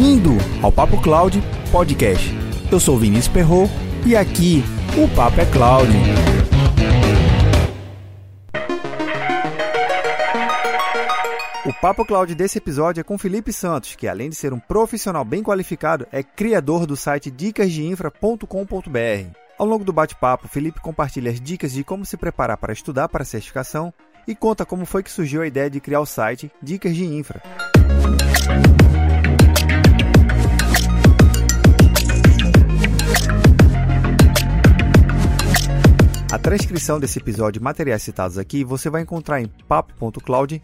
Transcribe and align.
Bem-vindo 0.00 0.30
ao 0.62 0.72
Papo 0.72 0.98
Cloud 1.02 1.42
Podcast. 1.70 2.30
Eu 2.72 2.80
sou 2.80 2.96
Vinícius 2.96 3.28
Perro 3.28 3.68
e 4.06 4.16
aqui 4.16 4.64
o 4.96 5.06
Papo 5.14 5.38
é 5.38 5.44
Cloud. 5.44 5.92
O 11.66 11.72
Papo 11.82 12.06
Cloud 12.06 12.34
desse 12.34 12.56
episódio 12.56 13.02
é 13.02 13.04
com 13.04 13.18
Felipe 13.18 13.52
Santos, 13.52 13.94
que 13.94 14.08
além 14.08 14.30
de 14.30 14.36
ser 14.36 14.54
um 14.54 14.58
profissional 14.58 15.22
bem 15.22 15.42
qualificado, 15.42 16.06
é 16.10 16.22
criador 16.22 16.86
do 16.86 16.96
site 16.96 17.30
dicasdeinfra.com.br. 17.30 19.36
Ao 19.58 19.66
longo 19.66 19.84
do 19.84 19.92
bate-papo, 19.92 20.48
Felipe 20.48 20.80
compartilha 20.80 21.30
as 21.30 21.38
dicas 21.38 21.72
de 21.72 21.84
como 21.84 22.06
se 22.06 22.16
preparar 22.16 22.56
para 22.56 22.72
estudar 22.72 23.10
para 23.10 23.20
a 23.20 23.26
certificação 23.26 23.92
e 24.26 24.34
conta 24.34 24.64
como 24.64 24.86
foi 24.86 25.02
que 25.02 25.10
surgiu 25.10 25.42
a 25.42 25.46
ideia 25.46 25.68
de 25.68 25.78
criar 25.78 26.00
o 26.00 26.06
site 26.06 26.50
Dicas 26.62 26.96
de 26.96 27.04
Infra. 27.04 27.42
A 36.30 36.38
transcrição 36.38 37.00
desse 37.00 37.18
episódio 37.18 37.58
e 37.58 37.62
materiais 37.62 38.04
citados 38.04 38.38
aqui 38.38 38.62
você 38.62 38.88
vai 38.88 39.02
encontrar 39.02 39.40
em 39.40 39.48
papo.cloud 39.66 40.62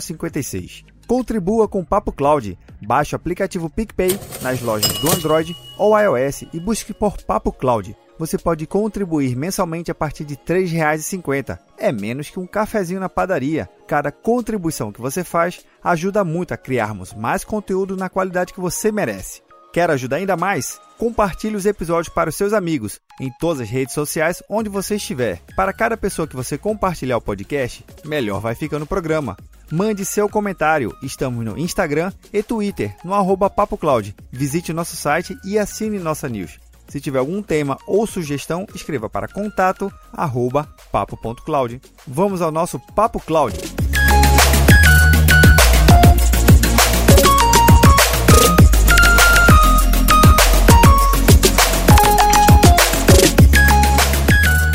056. 0.00 0.84
Contribua 1.06 1.68
com 1.68 1.78
o 1.78 1.86
Papo 1.86 2.10
Cloud. 2.10 2.58
Baixe 2.84 3.14
o 3.14 3.16
aplicativo 3.16 3.70
PicPay 3.70 4.18
nas 4.42 4.60
lojas 4.60 4.92
do 4.98 5.12
Android 5.12 5.54
ou 5.78 5.96
iOS 5.96 6.46
e 6.52 6.58
busque 6.58 6.92
por 6.92 7.16
Papo 7.22 7.52
Cloud. 7.52 7.96
Você 8.18 8.36
pode 8.36 8.66
contribuir 8.66 9.36
mensalmente 9.36 9.92
a 9.92 9.94
partir 9.94 10.24
de 10.24 10.34
R$ 10.34 10.40
3,50. 10.44 11.56
É 11.78 11.92
menos 11.92 12.28
que 12.28 12.40
um 12.40 12.46
cafezinho 12.46 12.98
na 12.98 13.08
padaria. 13.08 13.68
Cada 13.86 14.10
contribuição 14.10 14.90
que 14.90 15.00
você 15.00 15.22
faz 15.22 15.64
ajuda 15.84 16.24
muito 16.24 16.52
a 16.52 16.56
criarmos 16.56 17.12
mais 17.12 17.44
conteúdo 17.44 17.96
na 17.96 18.08
qualidade 18.08 18.52
que 18.52 18.60
você 18.60 18.90
merece. 18.90 19.43
Quer 19.74 19.90
ajudar 19.90 20.18
ainda 20.18 20.36
mais? 20.36 20.80
Compartilhe 20.96 21.56
os 21.56 21.66
episódios 21.66 22.08
para 22.08 22.30
os 22.30 22.36
seus 22.36 22.52
amigos 22.52 23.00
em 23.20 23.28
todas 23.40 23.62
as 23.62 23.68
redes 23.68 23.92
sociais 23.92 24.40
onde 24.48 24.68
você 24.68 24.94
estiver. 24.94 25.42
Para 25.56 25.72
cada 25.72 25.96
pessoa 25.96 26.28
que 26.28 26.36
você 26.36 26.56
compartilhar 26.56 27.16
o 27.16 27.20
podcast, 27.20 27.84
melhor 28.04 28.40
vai 28.40 28.54
ficando 28.54 28.84
o 28.84 28.86
programa. 28.86 29.36
Mande 29.72 30.04
seu 30.04 30.28
comentário. 30.28 30.96
Estamos 31.02 31.44
no 31.44 31.58
Instagram 31.58 32.12
e 32.32 32.40
Twitter, 32.40 32.94
no 33.04 33.12
arroba 33.12 33.50
PapoCloud. 33.50 34.14
Visite 34.30 34.72
nosso 34.72 34.94
site 34.94 35.36
e 35.44 35.58
assine 35.58 35.98
nossa 35.98 36.28
news. 36.28 36.56
Se 36.86 37.00
tiver 37.00 37.18
algum 37.18 37.42
tema 37.42 37.76
ou 37.84 38.06
sugestão, 38.06 38.68
escreva 38.76 39.10
para 39.10 39.26
contato 39.26 39.92
papo.cloud. 40.92 41.82
Vamos 42.06 42.40
ao 42.40 42.52
nosso 42.52 42.78
Papo 42.94 43.18
Cloud. 43.18 43.83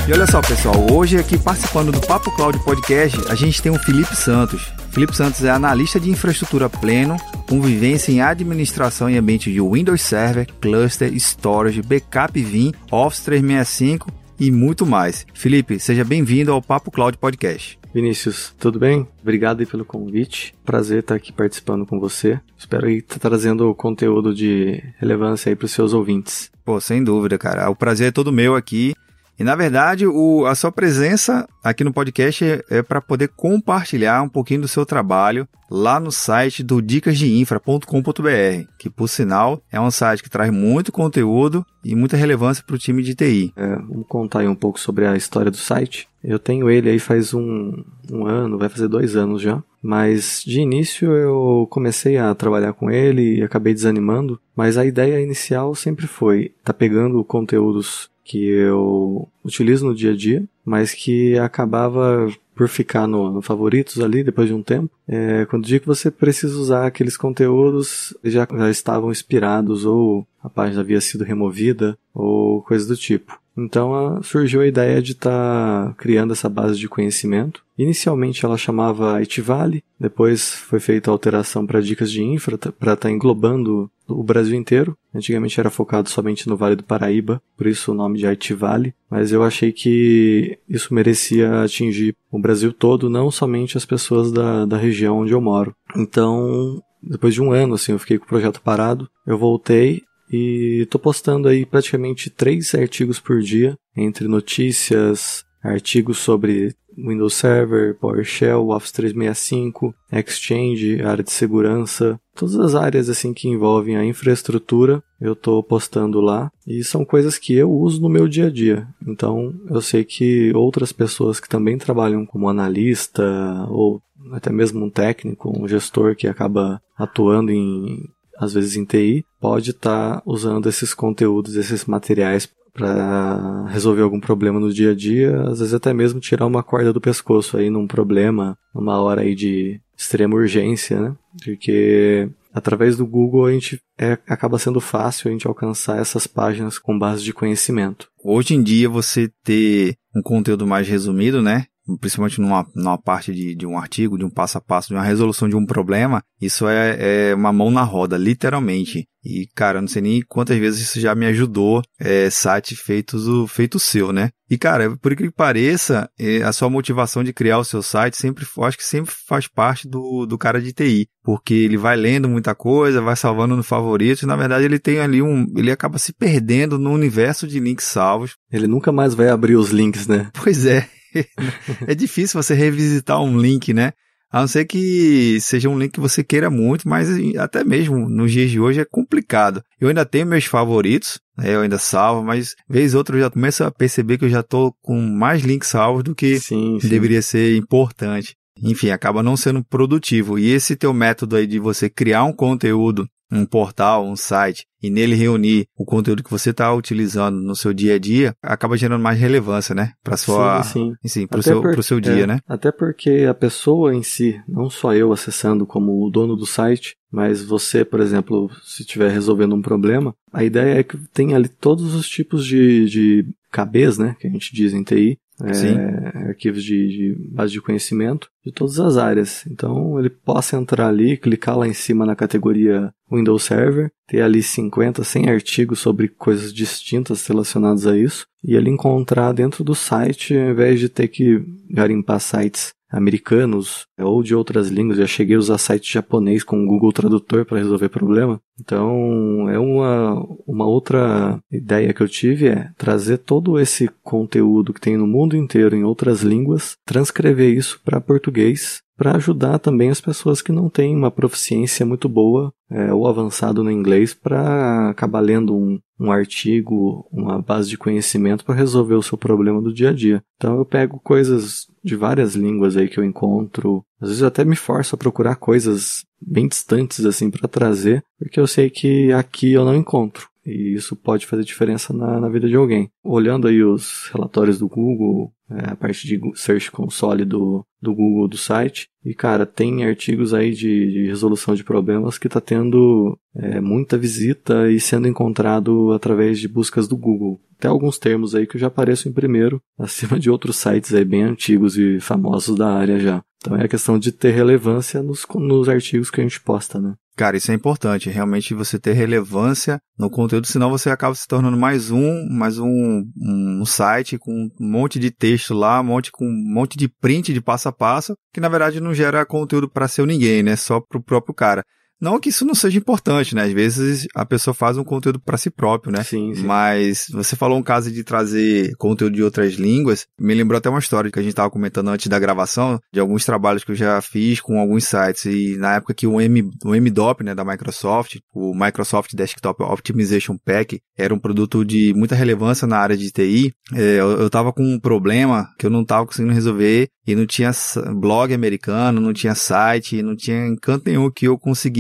E 0.10 0.12
olha 0.12 0.26
só, 0.26 0.42
pessoal, 0.42 0.92
hoje 0.92 1.18
aqui 1.18 1.38
participando 1.38 1.92
do 1.92 2.02
Papo 2.02 2.36
Cloud 2.36 2.58
Podcast, 2.64 3.16
a 3.30 3.36
gente 3.36 3.62
tem 3.62 3.72
o 3.72 3.78
Felipe 3.78 4.16
Santos. 4.16 4.74
Felipe 4.90 5.16
Santos 5.16 5.44
é 5.44 5.52
analista 5.52 6.00
de 6.00 6.10
infraestrutura 6.10 6.68
pleno, 6.68 7.16
com 7.48 7.62
vivência 7.62 8.12
em 8.12 8.20
administração 8.20 9.08
em 9.08 9.20
ambiente 9.20 9.54
de 9.54 9.62
Windows 9.62 10.02
Server, 10.02 10.48
Cluster, 10.60 11.14
Storage, 11.14 11.84
Backup 11.84 12.42
Vim, 12.42 12.74
Office 12.92 13.20
365 13.20 14.12
e 14.40 14.50
muito 14.50 14.84
mais. 14.84 15.28
Felipe, 15.32 15.80
seja 15.80 16.04
bem-vindo 16.04 16.52
ao 16.52 16.60
Papo 16.60 16.90
Cloud 16.90 17.16
Podcast. 17.20 17.78
Vinícius, 17.94 18.56
tudo 18.58 18.80
bem? 18.80 19.08
Obrigado 19.22 19.64
pelo 19.68 19.86
convite. 19.86 20.56
Prazer 20.66 21.02
estar 21.02 21.14
aqui 21.14 21.32
participando 21.32 21.86
com 21.86 22.00
você. 22.00 22.40
Espero 22.58 22.90
estar 22.90 23.20
trazendo 23.20 23.76
conteúdo 23.76 24.34
de 24.34 24.84
relevância 24.98 25.52
aí 25.52 25.56
para 25.56 25.66
os 25.66 25.72
seus 25.72 25.94
ouvintes. 25.94 26.50
Pô, 26.66 26.82
sem 26.82 27.04
dúvida, 27.04 27.38
cara. 27.38 27.70
O 27.70 27.76
prazer 27.76 28.08
é 28.08 28.12
todo 28.12 28.32
meu 28.32 28.56
aqui. 28.56 28.96
E 29.40 29.44
na 29.44 29.56
verdade, 29.56 30.06
o, 30.06 30.46
a 30.46 30.54
sua 30.54 30.70
presença 30.70 31.48
aqui 31.64 31.84
no 31.84 31.94
podcast 31.94 32.44
é, 32.44 32.62
é 32.70 32.84
para 32.84 33.00
poder 33.00 33.30
compartilhar 33.30 34.22
um 34.22 34.28
pouquinho 34.28 34.62
do 34.62 34.68
seu 34.68 34.86
trabalho 34.86 35.48
lá 35.72 36.00
no 36.00 36.12
site 36.12 36.62
do 36.62 36.82
dicasdeinfra.com.br, 36.82 38.68
que 38.78 38.90
por 38.90 39.08
sinal 39.08 39.62
é 39.72 39.80
um 39.80 39.92
site 39.92 40.24
que 40.24 40.30
traz 40.30 40.52
muito 40.52 40.92
conteúdo 40.92 41.66
e 41.86 41.96
muita 41.96 42.18
relevância 42.18 42.64
para 42.66 42.76
o 42.76 42.80
time 42.80 43.02
de 43.02 43.16
TI. 43.16 43.54
É, 43.56 43.76
vamos 43.76 44.08
contar 44.08 44.40
aí 44.40 44.48
um 44.48 44.56
pouco 44.56 44.80
sobre 44.80 45.06
a 45.06 45.16
história 45.16 45.52
do 45.52 45.58
site. 45.58 46.10
Eu 46.22 46.38
tenho 46.38 46.70
ele 46.70 46.90
aí 46.90 47.00
faz 47.00 47.34
um, 47.34 47.84
um 48.12 48.26
ano, 48.26 48.58
vai 48.58 48.68
fazer 48.68 48.90
dois 48.90 49.16
anos 49.16 49.42
já. 49.42 49.64
Mas 49.82 50.44
de 50.46 50.60
início 50.62 51.12
eu 51.14 51.68
comecei 51.70 52.18
a 52.18 52.34
trabalhar 52.36 52.74
com 52.74 52.92
ele 52.92 53.38
e 53.38 53.44
acabei 53.44 53.74
desanimando. 53.74 54.40
Mas 54.56 54.78
a 54.78 54.86
ideia 54.86 55.22
inicial 55.22 55.74
sempre 55.76 56.08
foi 56.08 56.52
tá 56.64 56.74
pegando 56.74 57.24
conteúdos 57.24 58.10
que 58.24 58.46
eu 58.46 59.28
utilizo 59.44 59.88
no 59.88 59.96
dia 59.96 60.12
a 60.12 60.16
dia, 60.16 60.44
mas 60.64 60.94
que 60.94 61.36
acabava 61.40 62.32
por 62.54 62.68
ficar 62.68 63.08
no, 63.08 63.32
no 63.32 63.42
favoritos 63.42 64.02
ali 64.02 64.22
depois 64.22 64.50
de 64.50 64.54
um 64.54 64.62
tempo. 64.62 64.92
É, 65.08 65.46
quando 65.46 65.66
digo 65.66 65.80
que 65.80 65.88
você 65.88 66.12
precisa 66.12 66.60
usar 66.60 66.86
aqueles 66.86 67.16
conteúdos, 67.16 68.14
já, 68.24 68.46
já 68.52 68.70
estavam 68.70 69.12
expirados 69.12 69.86
ou 69.86 70.28
a 70.44 70.50
página 70.50 70.82
havia 70.82 71.00
sido 71.00 71.24
removida 71.24 71.98
ou 72.14 72.62
coisa 72.62 72.86
do 72.86 72.98
tipo. 72.98 73.39
Então 73.58 74.22
surgiu 74.24 74.62
a 74.62 74.68
ideia 74.68 75.02
de 75.02 75.12
estar 75.12 75.88
tá 75.88 75.94
criando 75.98 76.34
essa 76.34 76.50
base 76.50 76.80
de 76.80 76.88
conhecimento. 76.88 77.64
Inicialmente 77.78 78.44
ela 78.44 78.58
chamava 78.58 79.22
Itivale, 79.22 79.84
depois 80.00 80.54
foi 80.54 80.80
feita 80.80 81.10
a 81.10 81.14
alteração 81.14 81.66
para 81.66 81.82
dicas 81.82 82.12
de 82.12 82.22
infra 82.22 82.58
para 82.58 82.70
estar 82.72 82.96
tá 82.96 83.12
englobando 83.12 83.90
o 84.08 84.24
Brasil 84.24 84.58
inteiro. 84.58 84.98
Antigamente 85.14 85.60
era 85.60 85.70
focado 85.70 86.10
somente 86.10 86.48
no 86.48 86.58
Vale 86.58 86.76
do 86.76 86.84
Paraíba, 86.84 87.42
por 87.58 87.68
isso 87.68 87.92
o 87.92 87.96
nome 87.96 88.18
de 88.18 88.28
Itivale, 88.28 88.94
mas 89.10 89.32
eu 89.32 89.44
achei 89.44 89.72
que 89.72 90.58
isso 90.68 90.94
merecia 90.94 91.62
atingir 91.62 92.16
o 92.32 92.40
Brasil 92.40 92.74
todo, 92.74 93.10
não 93.10 93.32
somente 93.32 93.78
as 93.78 93.86
pessoas 93.86 94.32
da, 94.32 94.66
da 94.66 94.78
região 94.78 95.20
onde 95.20 95.34
eu 95.34 95.42
moro. 95.42 95.76
Então, 95.96 96.82
depois 97.02 97.34
de 97.34 97.42
um 97.42 97.52
ano, 97.52 97.76
assim, 97.76 97.92
eu 97.92 98.00
fiquei 98.00 98.18
com 98.18 98.26
o 98.26 98.30
projeto 98.30 98.62
parado, 98.62 99.10
eu 99.26 99.38
voltei 99.38 100.04
e 100.32 100.88
tô 100.90 101.00
postando 101.00 101.48
aí 101.48 101.66
praticamente 101.66 102.30
três 102.30 102.74
artigos 102.76 103.20
por 103.20 103.42
dia, 103.42 103.78
entre 103.96 104.28
notícias, 104.28 105.44
artigos 105.62 106.20
sobre 106.20 106.76
Windows 106.98 107.34
Server, 107.34 107.96
PowerShell, 107.96 108.70
Office 108.70 108.92
365, 108.92 109.94
Exchange, 110.12 111.02
área 111.02 111.24
de 111.24 111.32
segurança, 111.32 112.20
todas 112.36 112.56
as 112.56 112.76
áreas 112.76 113.10
assim 113.10 113.34
que 113.34 113.48
envolvem 113.48 113.96
a 113.96 114.06
infraestrutura, 114.06 115.02
eu 115.20 115.34
estou 115.34 115.64
postando 115.64 116.20
lá 116.20 116.52
e 116.68 116.84
são 116.84 117.06
coisas 117.06 117.38
que 117.38 117.54
eu 117.54 117.72
uso 117.72 118.02
no 118.02 118.10
meu 118.10 118.28
dia 118.28 118.48
a 118.48 118.50
dia. 118.50 118.88
Então, 119.06 119.54
eu 119.70 119.82
sei 119.82 120.04
que 120.04 120.52
outras 120.54 120.92
pessoas 120.92 121.40
que 121.40 121.50
também 121.50 121.78
trabalham 121.78 122.26
como 122.26 122.50
analista 122.50 123.24
ou 123.70 124.02
até 124.32 124.52
mesmo 124.52 124.86
um 124.86 124.90
técnico, 124.90 125.52
um 125.58 125.68
gestor 125.68 126.16
que 126.16 126.28
acaba 126.28 126.82
atuando 126.98 127.52
em 127.52 128.10
às 128.40 128.54
vezes 128.54 128.76
em 128.76 128.86
TI, 128.86 129.26
pode 129.40 129.72
estar 129.72 130.16
tá 130.18 130.24
usando 130.26 130.70
esses 130.70 130.94
conteúdos, 130.94 131.56
esses 131.56 131.86
materiais 131.86 132.50
para 132.74 133.66
resolver 133.68 134.02
algum 134.02 134.20
problema 134.20 134.60
no 134.60 134.72
dia 134.72 134.92
a 134.92 134.96
dia, 134.96 135.42
às 135.42 135.60
vezes 135.60 135.74
até 135.74 135.94
mesmo 135.94 136.20
tirar 136.20 136.46
uma 136.46 136.64
corda 136.64 136.94
do 136.94 137.02
pescoço 137.02 137.58
aí 137.58 137.70
num 137.70 137.86
problema, 137.86 138.58
numa 138.74 139.02
hora 139.02 139.22
aí 139.22 139.36
de 139.36 139.82
extrema 139.98 140.36
urgência, 140.36 141.00
né? 141.00 141.16
Porque 141.44 142.30
através 142.54 142.96
do 142.96 143.06
Google 143.06 143.46
a 143.46 143.52
gente 143.52 143.82
é, 143.98 144.18
acaba 144.28 144.58
sendo 144.58 144.80
fácil 144.80 145.28
a 145.28 145.32
gente 145.32 145.46
alcançar 145.46 146.00
essas 146.00 146.26
páginas 146.26 146.80
com 146.80 146.98
base 146.98 147.24
de 147.24 147.34
conhecimento. 147.34 148.08
Hoje 148.24 148.56
em 148.56 148.64
dia 148.64 148.90
você 148.90 149.30
ter 149.44 149.96
um 150.16 150.22
conteúdo 150.22 150.66
mais 150.66 150.88
resumido, 150.88 151.42
né? 151.42 151.66
Principalmente 151.98 152.40
numa, 152.40 152.66
numa 152.76 152.98
parte 152.98 153.34
de, 153.34 153.56
de 153.56 153.66
um 153.66 153.78
artigo, 153.78 154.18
de 154.18 154.26
um 154.26 154.30
passo 154.30 154.58
a 154.58 154.62
passo, 154.62 154.90
de 154.90 154.94
uma 154.96 155.04
resolução 155.04 155.48
de 155.48 155.56
um 155.56 155.66
problema, 155.66 156.22
isso 156.42 156.68
é, 156.68 157.30
é 157.32 157.36
uma 157.36 157.52
mão 157.52 157.72
na 157.72 157.84
roda, 157.84 158.18
literalmente. 158.18 159.08
E, 159.24 159.48
cara, 159.54 159.80
eu 159.80 159.82
não 159.82 159.88
sei 159.88 160.02
nem 160.02 160.22
quantas 160.22 160.58
vezes 160.58 160.82
isso 160.82 161.00
já 161.00 161.14
me 161.14 161.26
ajudou, 161.26 161.82
é, 162.00 162.30
site 162.30 162.76
feitos 162.76 163.28
o 163.28 163.48
feito 163.48 163.78
seu, 163.78 164.14
né? 164.14 164.30
E, 164.50 164.58
cara, 164.58 164.96
por 164.98 165.16
que 165.16 165.30
pareça, 165.30 166.10
é, 166.18 166.42
a 166.42 166.54
sua 166.54 166.70
motivação 166.70 167.24
de 167.24 167.34
criar 167.34 167.60
o 167.60 167.64
seu 167.64 167.82
site 167.82 168.18
sempre, 168.18 168.46
acho 168.62 168.78
que 168.78 168.84
sempre 168.84 169.14
faz 169.28 169.48
parte 169.48 169.88
do, 169.88 170.26
do 170.26 170.38
cara 170.38 170.62
de 170.62 170.74
TI. 170.74 171.08
Porque 171.22 171.54
ele 171.54 171.78
vai 171.78 171.96
lendo 171.96 172.30
muita 172.30 172.56
coisa, 172.56 173.02
vai 173.02 173.16
salvando 173.16 173.56
no 173.56 173.62
favorito, 173.62 174.24
e 174.24 174.26
na 174.26 174.36
verdade 174.36 174.66
ele 174.66 174.80
tem 174.80 175.00
ali 175.00 175.22
um. 175.22 175.46
Ele 175.56 175.72
acaba 175.72 176.00
se 176.00 176.14
perdendo 176.14 176.80
no 176.80 176.92
universo 176.92 177.48
de 177.48 177.60
links 177.60 177.86
salvos. 177.86 178.36
Ele 178.52 178.66
nunca 178.66 178.92
mais 178.92 179.14
vai 179.14 179.30
abrir 179.30 179.56
os 179.56 179.70
links, 179.70 180.08
né? 180.08 180.32
Pois 180.34 180.66
é. 180.66 180.90
é 181.88 181.96
difícil 181.96 182.42
você 182.42 182.54
revisitar 182.54 183.22
um 183.22 183.40
link, 183.40 183.74
né? 183.74 183.94
A 184.32 184.42
não 184.42 184.48
ser 184.48 184.66
que 184.66 185.40
seja 185.42 185.70
um 185.70 185.80
link 185.80 185.94
que 185.94 186.00
você 186.00 186.24
queira 186.24 186.52
muito, 186.52 186.88
mas 186.88 187.10
até 187.38 187.64
mesmo 187.64 188.08
nos 188.08 188.32
dias 188.32 188.52
de 188.52 188.60
hoje 188.60 188.80
é 188.80 188.86
complicado. 188.86 189.64
Eu 189.82 189.88
ainda 189.88 190.06
tenho 190.06 190.28
meus 190.28 190.46
favoritos, 190.46 191.20
né? 191.36 191.56
eu 191.56 191.62
ainda 191.62 191.80
salvo, 191.80 192.24
mas 192.24 192.56
vez 192.70 192.94
outra 192.94 193.18
eu 193.18 193.22
já 193.22 193.30
começo 193.32 193.64
a 193.64 193.72
perceber 193.72 194.20
que 194.20 194.26
eu 194.26 194.30
já 194.30 194.42
estou 194.42 194.72
com 194.84 195.02
mais 195.02 195.42
links 195.42 195.70
salvos 195.70 196.04
do 196.04 196.14
que 196.14 196.40
sim, 196.40 196.80
sim. 196.80 196.88
deveria 196.88 197.24
ser 197.24 197.58
importante. 197.58 198.36
Enfim, 198.62 198.92
acaba 198.92 199.24
não 199.24 199.36
sendo 199.36 199.64
produtivo. 199.64 200.38
E 200.38 200.52
esse 200.52 200.76
teu 200.76 200.94
método 200.94 201.36
aí 201.36 201.48
de 201.48 201.58
você 201.58 201.90
criar 201.90 202.24
um 202.24 202.34
conteúdo 202.34 203.10
um 203.32 203.46
portal, 203.46 204.06
um 204.06 204.16
site, 204.16 204.66
e 204.82 204.90
nele 204.90 205.16
reunir 205.16 205.68
o 205.78 205.86
conteúdo 205.86 206.24
que 206.24 206.32
você 206.32 206.50
está 206.50 206.74
utilizando 206.74 207.40
no 207.40 207.56
seu 207.56 207.74
dia 207.74 207.96
a 207.96 208.00
dia, 208.00 208.34
acaba 208.42 208.78
gerando 208.78 209.02
mais 209.02 209.20
relevância, 209.20 209.76
né? 209.76 209.94
Para 210.04 210.18
sua, 210.18 210.64
sim, 210.64 210.94
sim. 211.06 211.28
para 211.28 211.40
o 211.40 211.44
seu, 211.44 211.62
por, 211.62 211.84
seu 211.84 212.00
dia, 212.00 212.24
é, 212.24 212.28
né? 212.28 212.40
Até 212.48 212.72
porque 212.72 213.28
a 213.30 213.34
pessoa 213.34 213.94
em 213.94 214.04
si, 214.04 214.42
não 214.48 214.70
só 214.70 214.94
eu 214.94 215.12
acessando 215.12 215.66
como 215.66 216.06
o 216.06 216.10
dono 216.10 216.36
do 216.36 216.46
site, 216.46 216.96
mas 217.12 217.44
você, 217.44 217.84
por 217.84 218.00
exemplo, 218.00 218.50
se 218.64 218.84
estiver 218.84 219.12
resolvendo 219.12 219.56
um 219.56 219.62
problema, 219.62 220.14
a 220.32 220.44
ideia 220.44 220.80
é 220.80 220.84
que 220.84 220.98
tem 221.14 221.34
ali 221.34 221.50
todos 221.50 221.94
os 221.94 222.08
tipos 222.08 222.46
de, 222.46 222.86
de 222.86 223.26
KBs, 223.52 223.98
né, 223.98 224.16
que 224.20 224.28
a 224.28 224.30
gente 224.30 224.54
diz 224.54 224.74
em 224.74 224.84
TI, 224.84 225.18
é, 225.44 226.30
arquivos 226.30 226.64
de, 226.64 226.88
de, 226.88 227.30
base 227.32 227.54
de 227.54 227.62
conhecimento 227.62 228.30
de 228.46 228.52
todas 228.52 228.80
as 228.80 228.98
áreas. 228.98 229.46
Então 229.48 230.00
ele 230.00 230.10
possa 230.10 230.58
entrar 230.58 230.88
ali, 230.88 231.18
clicar 231.18 231.58
lá 231.58 231.68
em 231.68 231.74
cima 231.74 232.06
na 232.06 232.16
categoria 232.16 232.94
Windows 233.12 233.44
Server, 233.44 233.92
ter 234.08 234.22
ali 234.22 234.44
50, 234.44 235.04
100 235.04 235.30
artigos 235.30 235.80
sobre 235.80 236.08
coisas 236.08 236.54
distintas 236.54 237.26
relacionadas 237.26 237.88
a 237.88 237.98
isso, 237.98 238.28
e 238.44 238.56
ele 238.56 238.70
encontrar 238.70 239.32
dentro 239.34 239.64
do 239.64 239.76
site, 239.76 240.36
ao 240.38 240.52
invés 240.52 240.80
de 240.80 240.90
ter 240.90 241.08
que 241.08 241.44
garimpar 241.70 242.20
sites 242.20 242.74
americanos 242.92 243.86
ou 244.00 244.24
de 244.24 244.36
outras 244.36 244.70
línguas. 244.70 244.98
Já 244.98 245.08
cheguei 245.08 245.36
a 245.36 245.40
usar 245.40 245.58
site 245.58 245.94
japonês 245.94 246.44
com 246.44 246.64
o 246.64 246.66
Google 246.66 246.92
Tradutor 246.92 247.46
para 247.46 247.58
resolver 247.58 247.90
problema. 247.90 248.42
Então, 248.60 249.50
é 249.50 249.58
uma, 249.58 250.26
uma 250.46 250.66
outra 250.66 251.40
ideia 251.52 251.94
que 251.94 252.02
eu 252.02 252.08
tive 252.08 252.48
é 252.48 252.72
trazer 252.78 253.20
todo 253.20 253.60
esse 253.60 253.90
conteúdo 254.04 254.74
que 254.74 254.82
tem 254.82 254.98
no 254.98 255.08
mundo 255.08 255.38
inteiro 255.38 255.76
em 255.76 255.84
outras 255.84 256.22
línguas, 256.22 256.74
transcrever 256.86 257.56
isso 257.56 257.80
para 257.84 258.02
português 258.02 258.82
para 259.00 259.16
ajudar 259.16 259.60
também 259.60 259.90
as 259.90 260.02
pessoas 260.02 260.42
que 260.42 260.52
não 260.52 260.70
têm 260.70 260.94
uma 260.94 261.10
proficiência 261.10 261.86
muito 261.86 262.10
boa 262.10 262.54
é, 262.70 262.94
ou 262.94 263.08
avançado 263.08 263.64
no 263.64 263.72
inglês 263.72 264.14
para 264.14 264.90
acabar 264.90 265.22
lendo 265.22 265.56
um, 265.56 265.80
um 265.98 266.12
artigo, 266.12 267.08
uma 267.10 267.42
base 267.42 267.70
de 267.70 267.78
conhecimento 267.78 268.44
para 268.44 268.56
resolver 268.56 268.96
o 268.96 269.02
seu 269.02 269.18
problema 269.18 269.62
do 269.62 269.74
dia 269.74 269.92
a 269.92 269.94
dia. 269.94 270.22
Então 270.36 270.58
eu 270.58 270.66
pego 270.66 271.00
coisas 271.00 271.66
de 271.84 271.96
várias 271.96 272.36
línguas 272.36 272.78
aí 272.78 272.88
que 272.88 273.00
eu 273.00 273.04
encontro, 273.04 273.84
às 274.00 274.10
vezes 274.10 274.22
eu 274.22 274.28
até 274.28 274.44
me 274.44 274.56
forço 274.56 274.96
a 274.96 274.98
procurar 274.98 275.36
coisas 275.36 276.06
bem 276.22 276.48
distantes 276.48 277.06
assim 277.06 277.30
para 277.30 277.48
trazer, 277.48 278.04
porque 278.18 278.40
eu 278.40 278.48
sei 278.48 278.70
que 278.70 279.12
aqui 279.12 279.54
eu 279.54 279.66
não 279.66 279.76
encontro. 279.76 280.30
E 280.50 280.74
isso 280.74 280.96
pode 280.96 281.26
fazer 281.26 281.44
diferença 281.44 281.94
na, 281.94 282.20
na 282.20 282.30
vida 282.30 282.48
de 282.48 282.56
alguém. 282.56 282.90
Olhando 283.04 283.48
aí 283.48 283.64
os 283.64 284.10
relatórios 284.12 284.58
do 284.58 284.68
Google, 284.68 285.32
é, 285.50 285.72
a 285.72 285.76
parte 285.76 286.08
de 286.08 286.20
Search 286.36 286.72
Console 286.72 287.24
do, 287.26 287.64
do 287.82 287.94
Google 287.94 288.28
do 288.28 288.38
site. 288.38 288.88
E, 289.04 289.14
cara, 289.14 289.46
tem 289.46 289.86
artigos 289.86 290.34
aí 290.34 290.52
de, 290.52 290.92
de 290.92 291.08
resolução 291.08 291.56
de 291.56 291.64
problemas 291.64 292.18
que 292.18 292.28
está 292.28 292.42
tendo 292.42 293.18
é, 293.36 293.62
muita 293.62 293.98
visita 293.98 294.70
e 294.72 294.80
sendo 294.80 295.08
encontrado 295.08 295.92
através 295.92 296.40
de 296.40 296.48
buscas 296.48 296.88
do 296.88 296.98
Google. 296.98 297.40
Até 297.58 297.68
alguns 297.68 297.98
termos 297.98 298.36
aí 298.36 298.48
que 298.48 298.58
já 298.58 298.68
apareço 298.68 299.08
em 299.08 299.14
primeiro, 299.14 299.62
acima 299.78 300.20
de 300.20 300.30
outros 300.30 300.58
sites 300.58 300.94
aí 300.94 301.06
bem 301.06 301.24
antigos 301.24 301.78
e 301.78 302.00
famosos 302.00 302.58
da 302.58 302.72
área 302.72 303.00
já. 303.00 303.24
Então 303.38 303.56
é 303.56 303.64
a 303.64 303.70
questão 303.70 303.98
de 303.98 304.12
ter 304.12 304.32
relevância 304.32 305.02
nos, 305.02 305.26
nos 305.36 305.70
artigos 305.70 306.12
que 306.12 306.20
a 306.20 306.24
gente 306.24 306.42
posta, 306.42 306.80
né? 306.80 306.96
Cara, 307.20 307.36
isso 307.36 307.52
é 307.52 307.54
importante, 307.54 308.10
realmente 308.10 308.54
você 308.54 308.80
ter 308.80 308.94
relevância 308.94 309.78
no 309.98 310.10
conteúdo, 310.10 310.48
senão 310.48 310.70
você 310.70 310.90
acaba 310.90 311.14
se 311.14 311.28
tornando 311.28 311.58
mais 311.58 311.92
um, 311.92 312.26
mais 312.30 312.58
um, 312.58 313.04
um 313.18 313.66
site 313.66 314.18
com 314.18 314.32
um 314.32 314.50
monte 314.58 314.98
de 314.98 315.12
texto 315.12 315.54
lá, 315.54 315.82
um 315.82 315.84
monte 315.84 316.14
com 316.14 316.24
um 316.26 316.54
monte 316.54 316.78
de 316.78 316.88
print 316.88 317.34
de 317.34 317.42
passo 317.42 317.68
a 317.68 317.74
passo, 317.74 318.16
que 318.34 318.40
na 318.40 318.48
verdade 318.48 318.80
não 318.80 318.94
gera 318.94 319.26
conteúdo 319.26 319.70
para 319.70 319.90
seu 319.90 320.06
ninguém, 320.06 320.42
né? 320.42 320.56
Só 320.56 320.80
pro 320.80 321.04
próprio 321.04 321.36
cara. 321.36 321.62
Não 322.02 322.20
que 322.20 322.30
isso 322.30 322.46
não 322.46 322.56
seja 322.56 322.78
importante, 322.78 323.36
né? 323.36 323.44
Às 323.44 323.52
vezes 323.52 324.08
a 324.16 324.26
pessoa 324.26 324.54
faz 324.54 324.78
um 324.78 324.84
conteúdo 324.84 325.20
para 325.20 325.38
si 325.38 325.50
próprio, 325.50 325.92
né? 325.92 326.04
Sim, 326.04 326.34
sim. 326.34 326.44
Mas 326.44 327.08
você 327.12 327.36
falou 327.36 327.58
um 327.58 327.64
caso 327.64 327.92
de 327.92 328.04
trazer 328.04 328.76
conteúdo 328.78 329.16
de 329.16 329.24
outras 329.24 329.54
línguas. 329.54 330.08
Me 330.20 330.34
lembrou 330.34 330.58
até 330.58 330.70
uma 330.70 330.80
história 330.80 331.12
que 331.12 331.20
a 331.20 331.22
gente 331.22 331.32
estava 331.32 331.50
comentando 331.50 331.90
antes 331.90 332.08
da 332.08 332.20
gravação, 332.20 332.80
de 332.92 333.00
alguns 333.00 333.26
trabalhos 333.26 333.64
que 333.64 333.72
eu 333.72 333.76
já 333.76 334.02
fiz 334.02 334.40
com 334.40 334.60
alguns 334.60 334.86
sites. 334.86 335.26
E 335.26 335.58
na 335.58 335.76
época 335.76 335.94
que 335.94 336.08
o, 336.08 336.22
M, 336.22 336.50
o 336.64 336.70
MDOP, 336.70 337.24
né, 337.24 337.36
da 337.36 337.44
Microsoft, 337.44 338.18
o 338.34 338.54
Microsoft 338.54 339.14
Desktop 339.14 339.64
Optimization 339.64 340.38
Pack, 340.38 340.80
era 340.98 341.14
um 341.14 341.20
produto 341.20 341.66
de 341.66 341.94
muita 341.96 342.16
relevância 342.16 342.68
na 342.68 342.78
área 342.78 342.98
de 342.98 343.12
TI, 343.12 343.54
é, 343.74 344.00
eu, 344.00 344.12
eu 344.22 344.30
tava 344.30 344.52
com 344.52 344.64
um 344.64 344.80
problema 344.80 345.48
que 345.58 345.66
eu 345.66 345.70
não 345.70 345.86
tava 345.86 346.06
conseguindo 346.06 346.34
resolver 346.34 346.90
e 347.06 347.16
não 347.16 347.26
tinha 347.26 347.52
blog 347.96 348.34
americano, 348.34 349.02
não 349.02 349.14
tinha 349.14 349.34
site, 349.34 350.02
não 350.02 350.16
tinha 350.16 350.48
encanto 350.48 350.84
nenhum 350.88 351.10
que 351.10 351.28
eu 351.28 351.38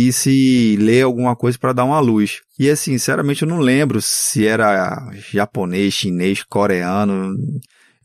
conseguisse 0.10 0.76
ler 0.78 1.04
alguma 1.04 1.36
coisa 1.36 1.58
para 1.58 1.74
dar 1.74 1.86
uma 1.86 2.00
luz. 2.00 2.42
E 2.58 2.70
assim, 2.70 2.92
sinceramente 2.94 3.44
eu 3.44 3.48
não 3.48 3.60
lembro 3.60 4.02
se 4.02 4.46
era 4.46 5.12
japonês, 5.32 5.94
chinês, 5.94 6.44
coreano. 6.44 7.36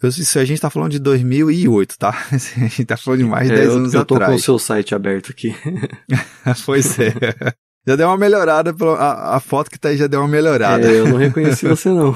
Eu, 0.03 0.09
isso 0.09 0.39
a 0.39 0.45
gente 0.45 0.61
tá 0.61 0.71
falando 0.71 0.93
de 0.93 0.99
2008, 0.99 1.99
tá? 1.99 2.11
A 2.31 2.37
gente 2.37 2.85
tá 2.85 2.97
falando 2.97 3.21
de 3.21 3.25
mais 3.25 3.49
de 3.49 3.55
é, 3.55 3.57
10 3.57 3.69
anos 3.71 3.95
atrás. 3.95 3.95
Eu 3.95 4.05
tô 4.05 4.15
atrás. 4.17 4.31
com 4.31 4.37
o 4.37 4.43
seu 4.43 4.59
site 4.59 4.95
aberto 4.95 5.31
aqui. 5.31 5.55
pois 6.67 6.99
é. 6.99 7.15
Já 7.87 7.97
deu 7.97 8.09
uma 8.09 8.17
melhorada, 8.17 8.75
a, 8.99 9.37
a 9.37 9.41
foto 9.41 9.71
que 9.71 9.79
tá 9.79 9.91
aí 9.91 9.99
já 9.99 10.07
deu 10.07 10.21
uma 10.21 10.29
melhorada. 10.29 10.91
É, 10.91 11.01
eu 11.01 11.07
não 11.07 11.19
reconheci 11.19 11.69
você 11.69 11.91
não. 11.91 12.15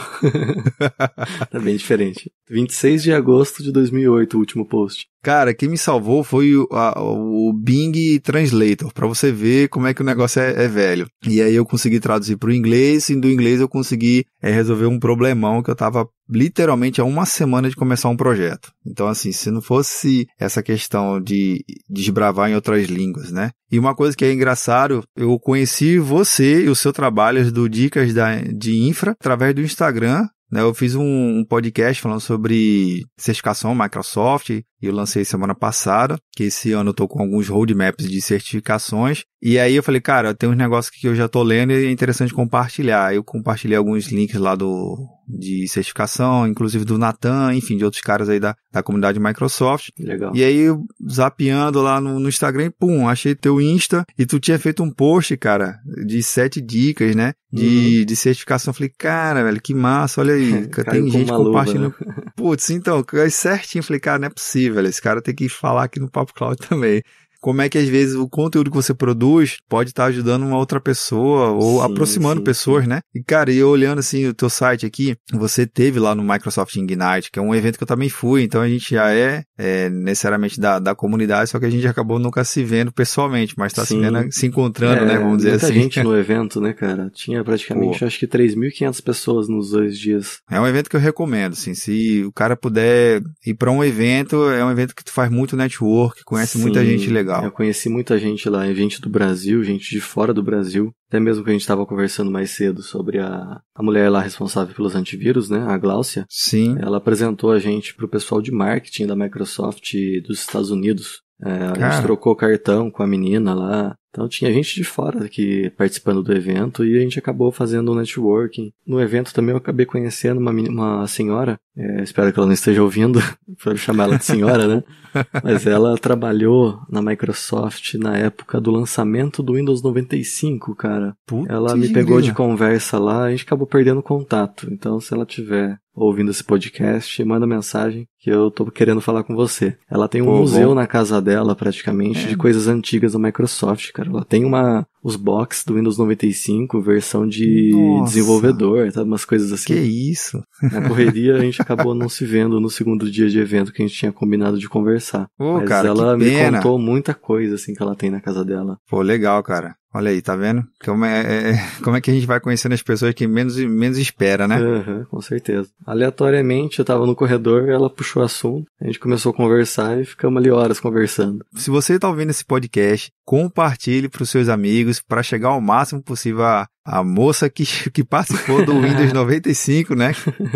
tá 1.50 1.60
bem 1.60 1.76
diferente. 1.76 2.32
26 2.48 3.02
de 3.02 3.12
agosto 3.12 3.62
de 3.62 3.70
2008, 3.70 4.32
o 4.32 4.40
último 4.40 4.66
post. 4.66 5.06
Cara, 5.22 5.52
quem 5.52 5.68
me 5.68 5.78
salvou 5.78 6.22
foi 6.22 6.54
o, 6.54 6.68
a, 6.70 7.00
o 7.02 7.52
Bing 7.52 8.18
Translator, 8.20 8.92
para 8.92 9.06
você 9.06 9.32
ver 9.32 9.68
como 9.68 9.86
é 9.86 9.94
que 9.94 10.02
o 10.02 10.04
negócio 10.04 10.40
é, 10.40 10.64
é 10.64 10.68
velho. 10.68 11.08
E 11.26 11.42
aí 11.42 11.54
eu 11.54 11.66
consegui 11.66 11.98
traduzir 11.98 12.36
para 12.36 12.50
o 12.50 12.52
inglês, 12.52 13.08
e 13.08 13.16
do 13.16 13.28
inglês 13.28 13.60
eu 13.60 13.68
consegui 13.68 14.24
é, 14.40 14.50
resolver 14.50 14.86
um 14.86 14.98
problemão 14.98 15.62
que 15.62 15.70
eu 15.70 15.76
tava 15.76 16.08
literalmente 16.30 17.00
há 17.00 17.04
uma 17.04 17.26
semana 17.26 17.68
de 17.68 17.76
começar 17.76 18.08
um 18.08 18.16
projeto. 18.16 18.70
Então, 18.86 19.08
assim, 19.08 19.32
se 19.32 19.50
não 19.50 19.62
fosse 19.62 20.26
essa 20.38 20.62
questão 20.62 21.20
de 21.20 21.64
desbravar 21.88 22.50
em 22.50 22.54
outras 22.54 22.86
línguas, 22.86 23.32
né? 23.32 23.50
E 23.70 23.78
uma 23.78 23.94
coisa 23.94 24.16
que 24.16 24.24
é 24.24 24.32
engraçado, 24.32 25.02
eu 25.16 25.38
conheci 25.38 25.98
você 25.98 26.64
e 26.64 26.68
o 26.68 26.76
seu 26.76 26.92
trabalho 26.92 27.50
do 27.50 27.68
Dicas 27.68 28.12
da, 28.14 28.36
de 28.36 28.78
Infra 28.82 29.12
através 29.12 29.54
do 29.54 29.62
Instagram 29.62 30.26
né, 30.50 30.62
eu 30.62 30.72
fiz 30.72 30.94
um, 30.94 31.44
podcast 31.44 32.02
falando 32.02 32.20
sobre 32.20 33.04
certificação 33.18 33.74
Microsoft 33.74 34.62
eu 34.86 34.92
lancei 34.92 35.24
semana 35.24 35.54
passada, 35.54 36.16
que 36.34 36.44
esse 36.44 36.72
ano 36.72 36.90
eu 36.90 36.94
tô 36.94 37.08
com 37.08 37.20
alguns 37.20 37.48
roadmaps 37.48 38.08
de 38.08 38.20
certificações. 38.20 39.24
E 39.42 39.58
aí 39.58 39.74
eu 39.74 39.82
falei, 39.82 40.00
cara, 40.00 40.34
tem 40.34 40.48
uns 40.48 40.56
negócios 40.56 40.94
que 40.94 41.06
eu 41.06 41.14
já 41.14 41.28
tô 41.28 41.42
lendo 41.42 41.72
e 41.72 41.86
é 41.86 41.90
interessante 41.90 42.34
compartilhar. 42.34 43.14
Eu 43.14 43.22
compartilhei 43.22 43.76
alguns 43.76 44.06
links 44.06 44.38
lá 44.38 44.54
do 44.54 44.96
de 45.28 45.68
certificação, 45.68 46.46
inclusive 46.46 46.84
do 46.84 46.96
Natan, 46.96 47.52
enfim, 47.54 47.76
de 47.76 47.84
outros 47.84 48.00
caras 48.00 48.28
aí 48.28 48.40
da, 48.40 48.56
da 48.72 48.82
comunidade 48.82 49.20
Microsoft. 49.20 49.90
Legal. 49.98 50.34
E 50.34 50.42
aí, 50.42 50.64
zapeando 51.08 51.82
lá 51.82 52.00
no, 52.00 52.18
no 52.18 52.28
Instagram, 52.28 52.70
pum, 52.78 53.06
achei 53.06 53.34
teu 53.34 53.60
Insta 53.60 54.04
e 54.18 54.24
tu 54.24 54.40
tinha 54.40 54.58
feito 54.58 54.82
um 54.82 54.90
post, 54.90 55.36
cara, 55.36 55.78
de 56.06 56.22
sete 56.22 56.60
dicas, 56.60 57.14
né? 57.14 57.34
De, 57.52 58.00
uhum. 58.00 58.04
de 58.06 58.16
certificação. 58.16 58.74
falei, 58.74 58.92
cara, 58.96 59.42
velho, 59.42 59.60
que 59.60 59.74
massa, 59.74 60.20
olha 60.20 60.34
aí. 60.34 60.66
tem 60.90 61.10
gente 61.10 61.30
compartilhando. 61.30 61.94
Né? 62.00 62.14
Putz, 62.36 62.70
então, 62.70 63.04
certinho. 63.30 63.84
falei, 63.84 64.00
cara, 64.00 64.18
não 64.18 64.26
é 64.26 64.30
possível. 64.30 64.67
Esse 64.88 65.02
cara 65.02 65.22
tem 65.22 65.34
que 65.34 65.48
falar 65.48 65.84
aqui 65.84 66.00
no 66.00 66.10
Papo 66.10 66.34
Cloud 66.34 66.56
também 66.68 67.02
como 67.40 67.62
é 67.62 67.68
que 67.68 67.78
às 67.78 67.88
vezes 67.88 68.14
o 68.14 68.28
conteúdo 68.28 68.70
que 68.70 68.76
você 68.76 68.92
produz 68.92 69.58
pode 69.68 69.90
estar 69.90 70.04
tá 70.04 70.08
ajudando 70.08 70.42
uma 70.42 70.58
outra 70.58 70.80
pessoa 70.80 71.50
ou 71.50 71.78
sim, 71.78 71.86
aproximando 71.86 72.40
sim, 72.40 72.44
pessoas, 72.44 72.84
sim. 72.84 72.90
né? 72.90 73.00
E 73.14 73.22
cara, 73.22 73.52
eu 73.52 73.68
olhando 73.68 74.00
assim 74.00 74.26
o 74.26 74.34
teu 74.34 74.50
site 74.50 74.84
aqui, 74.84 75.16
você 75.32 75.66
teve 75.66 76.00
lá 76.00 76.14
no 76.14 76.22
Microsoft 76.22 76.74
Ignite, 76.74 77.30
que 77.30 77.38
é 77.38 77.42
um 77.42 77.54
evento 77.54 77.78
que 77.78 77.84
eu 77.84 77.88
também 77.88 78.08
fui, 78.08 78.42
então 78.42 78.60
a 78.60 78.68
gente 78.68 78.94
já 78.94 79.12
é, 79.12 79.44
é 79.56 79.88
necessariamente 79.88 80.60
da, 80.60 80.78
da 80.78 80.94
comunidade, 80.94 81.50
só 81.50 81.58
que 81.58 81.66
a 81.66 81.70
gente 81.70 81.86
acabou 81.86 82.18
nunca 82.18 82.42
se 82.44 82.64
vendo 82.64 82.92
pessoalmente, 82.92 83.54
mas 83.56 83.72
está 83.72 83.84
se, 83.84 83.98
vendo, 83.98 84.32
se 84.32 84.46
encontrando, 84.46 85.04
né? 85.04 85.14
é, 85.14 85.16
né? 85.16 85.18
Vamos 85.18 85.38
dizer 85.38 85.50
muita 85.50 85.66
assim. 85.66 85.74
gente 85.74 86.02
no 86.02 86.16
evento, 86.16 86.60
né, 86.60 86.72
cara? 86.72 87.10
Tinha 87.14 87.44
praticamente, 87.44 88.00
Pô. 88.00 88.04
acho 88.04 88.18
que 88.18 88.26
3.500 88.26 89.02
pessoas 89.02 89.48
nos 89.48 89.70
dois 89.70 89.96
dias. 89.96 90.40
É 90.50 90.60
um 90.60 90.66
evento 90.66 90.90
que 90.90 90.96
eu 90.96 91.00
recomendo, 91.00 91.52
assim, 91.52 91.74
se 91.74 92.24
o 92.24 92.32
cara 92.32 92.56
puder 92.56 93.22
ir 93.46 93.54
para 93.54 93.70
um 93.70 93.84
evento, 93.84 94.48
é 94.50 94.64
um 94.64 94.70
evento 94.70 94.94
que 94.94 95.04
tu 95.04 95.12
faz 95.12 95.30
muito 95.30 95.56
network, 95.56 96.24
conhece 96.24 96.58
muita 96.58 96.84
gente 96.84 97.08
legal 97.08 97.27
legal. 97.28 97.44
Eu 97.44 97.52
conheci 97.52 97.88
muita 97.88 98.18
gente 98.18 98.48
lá, 98.48 98.72
gente 98.72 99.00
do 99.00 99.08
Brasil, 99.08 99.62
gente 99.62 99.90
de 99.90 100.00
fora 100.00 100.32
do 100.32 100.42
Brasil. 100.42 100.90
Até 101.08 101.20
mesmo 101.20 101.44
que 101.44 101.50
a 101.50 101.52
gente 101.52 101.62
estava 101.62 101.86
conversando 101.86 102.30
mais 102.30 102.50
cedo 102.50 102.82
sobre 102.82 103.18
a, 103.18 103.60
a 103.74 103.82
mulher 103.82 104.08
lá 104.08 104.20
responsável 104.20 104.74
pelos 104.74 104.94
antivírus, 104.96 105.50
né? 105.50 105.64
A 105.68 105.76
Gláucia. 105.76 106.24
Sim. 106.28 106.76
Ela 106.80 106.96
apresentou 106.96 107.52
a 107.52 107.58
gente 107.58 107.94
pro 107.94 108.08
pessoal 108.08 108.40
de 108.40 108.50
marketing 108.50 109.06
da 109.06 109.16
Microsoft 109.16 109.92
dos 110.26 110.40
Estados 110.40 110.70
Unidos. 110.70 111.20
É, 111.44 111.50
a 111.50 111.90
gente 111.90 112.02
trocou 112.02 112.34
cartão 112.34 112.90
com 112.90 113.02
a 113.02 113.06
menina 113.06 113.54
lá. 113.54 113.94
Então 114.18 114.28
tinha 114.28 114.52
gente 114.52 114.74
de 114.74 114.82
fora 114.82 115.24
aqui 115.24 115.70
participando 115.76 116.24
do 116.24 116.34
evento 116.34 116.84
e 116.84 116.98
a 116.98 117.00
gente 117.00 117.20
acabou 117.20 117.52
fazendo 117.52 117.92
um 117.92 117.94
networking. 117.94 118.72
No 118.84 119.00
evento 119.00 119.32
também 119.32 119.52
eu 119.52 119.58
acabei 119.58 119.86
conhecendo 119.86 120.38
uma, 120.38 120.50
uma 120.50 121.06
senhora, 121.06 121.56
é, 121.76 122.02
espero 122.02 122.32
que 122.32 122.38
ela 122.40 122.46
não 122.46 122.52
esteja 122.52 122.82
ouvindo, 122.82 123.20
para 123.62 123.76
chamar 123.76 124.04
ela 124.04 124.18
de 124.18 124.24
senhora, 124.24 124.66
né? 124.66 124.82
Mas 125.44 125.64
ela 125.68 125.96
trabalhou 125.96 126.80
na 126.90 127.00
Microsoft 127.00 127.94
na 127.94 128.16
época 128.16 128.60
do 128.60 128.72
lançamento 128.72 129.40
do 129.40 129.54
Windows 129.54 129.82
95, 129.82 130.74
cara. 130.74 131.16
Putz 131.24 131.48
ela 131.48 131.76
me 131.76 131.88
pegou 131.88 132.20
de 132.20 132.34
conversa 132.34 132.98
lá, 132.98 133.24
a 133.24 133.30
gente 133.30 133.44
acabou 133.44 133.68
perdendo 133.68 134.02
contato. 134.02 134.66
Então, 134.72 134.98
se 134.98 135.14
ela 135.14 135.24
tiver 135.24 135.78
ouvindo 135.98 136.30
esse 136.30 136.44
podcast, 136.44 137.24
manda 137.24 137.46
mensagem 137.46 138.06
que 138.20 138.30
eu 138.30 138.50
tô 138.50 138.66
querendo 138.66 139.00
falar 139.00 139.22
com 139.22 139.34
você. 139.34 139.76
Ela 139.90 140.08
tem 140.08 140.22
um 140.22 140.26
Pô, 140.26 140.38
museu 140.38 140.70
bom. 140.70 140.74
na 140.74 140.86
casa 140.86 141.20
dela, 141.20 141.54
praticamente, 141.54 142.26
é. 142.26 142.28
de 142.28 142.36
coisas 142.36 142.66
antigas 142.68 143.12
da 143.12 143.18
Microsoft, 143.18 143.92
cara. 143.92 144.08
Ela 144.08 144.24
tem 144.24 144.44
uma, 144.44 144.86
os 145.02 145.16
box 145.16 145.64
do 145.64 145.74
Windows 145.74 145.98
95, 145.98 146.80
versão 146.80 147.26
de 147.26 147.70
Nossa. 147.72 148.04
desenvolvedor, 148.12 148.90
sabe? 148.90 149.08
Umas 149.08 149.24
coisas 149.24 149.52
assim. 149.52 149.72
Que 149.72 149.78
isso? 149.78 150.42
Na 150.62 150.86
correria, 150.86 151.36
a 151.36 151.40
gente 151.40 151.60
acabou 151.62 151.94
não 151.94 152.08
se 152.08 152.24
vendo 152.24 152.60
no 152.60 152.70
segundo 152.70 153.10
dia 153.10 153.28
de 153.28 153.38
evento 153.38 153.72
que 153.72 153.82
a 153.82 153.86
gente 153.86 153.98
tinha 153.98 154.12
combinado 154.12 154.58
de 154.58 154.68
conversar. 154.68 155.28
Pô, 155.36 155.54
Mas 155.54 155.68
cara, 155.68 155.88
ela 155.88 156.16
me 156.16 156.30
contou 156.50 156.78
muita 156.78 157.14
coisa, 157.14 157.54
assim, 157.54 157.74
que 157.74 157.82
ela 157.82 157.96
tem 157.96 158.10
na 158.10 158.20
casa 158.20 158.44
dela. 158.44 158.78
Pô, 158.88 159.00
legal, 159.00 159.42
cara. 159.42 159.76
Olha 159.92 160.10
aí, 160.10 160.20
tá 160.20 160.36
vendo? 160.36 160.64
Como 160.84 161.04
é, 161.04 161.20
é, 161.20 161.50
é, 161.50 161.68
como 161.82 161.96
é 161.96 162.00
que 162.00 162.10
a 162.10 162.14
gente 162.14 162.26
vai 162.26 162.40
conhecendo 162.40 162.74
as 162.74 162.82
pessoas 162.82 163.14
que 163.14 163.26
menos, 163.26 163.56
menos 163.56 163.96
espera, 163.98 164.46
né? 164.46 164.60
Uhum, 164.60 165.04
com 165.04 165.20
certeza. 165.20 165.68
Aleatoriamente, 165.86 166.78
eu 166.78 166.84
tava 166.84 167.06
no 167.06 167.16
corredor, 167.16 167.68
ela 167.68 167.88
puxou 167.88 168.22
o 168.22 168.24
assunto, 168.24 168.66
a 168.80 168.86
gente 168.86 168.98
começou 168.98 169.30
a 169.30 169.34
conversar 169.34 170.00
e 170.00 170.04
ficamos 170.04 170.38
ali 170.40 170.50
horas 170.50 170.78
conversando. 170.78 171.44
Se 171.54 171.70
você 171.70 171.98
tá 171.98 172.08
ouvindo 172.08 172.30
esse 172.30 172.44
podcast, 172.44 173.10
compartilhe 173.24 174.08
para 174.08 174.22
os 174.22 174.30
seus 174.30 174.48
amigos 174.48 175.00
para 175.00 175.22
chegar 175.22 175.48
ao 175.48 175.60
máximo 175.60 176.02
possível 176.02 176.44
a, 176.44 176.66
a 176.84 177.02
moça 177.02 177.50
que, 177.50 177.64
que 177.92 178.02
participou 178.02 178.64
do 178.64 178.80
Windows 178.80 179.12
95, 179.14 179.94
né? 179.94 180.12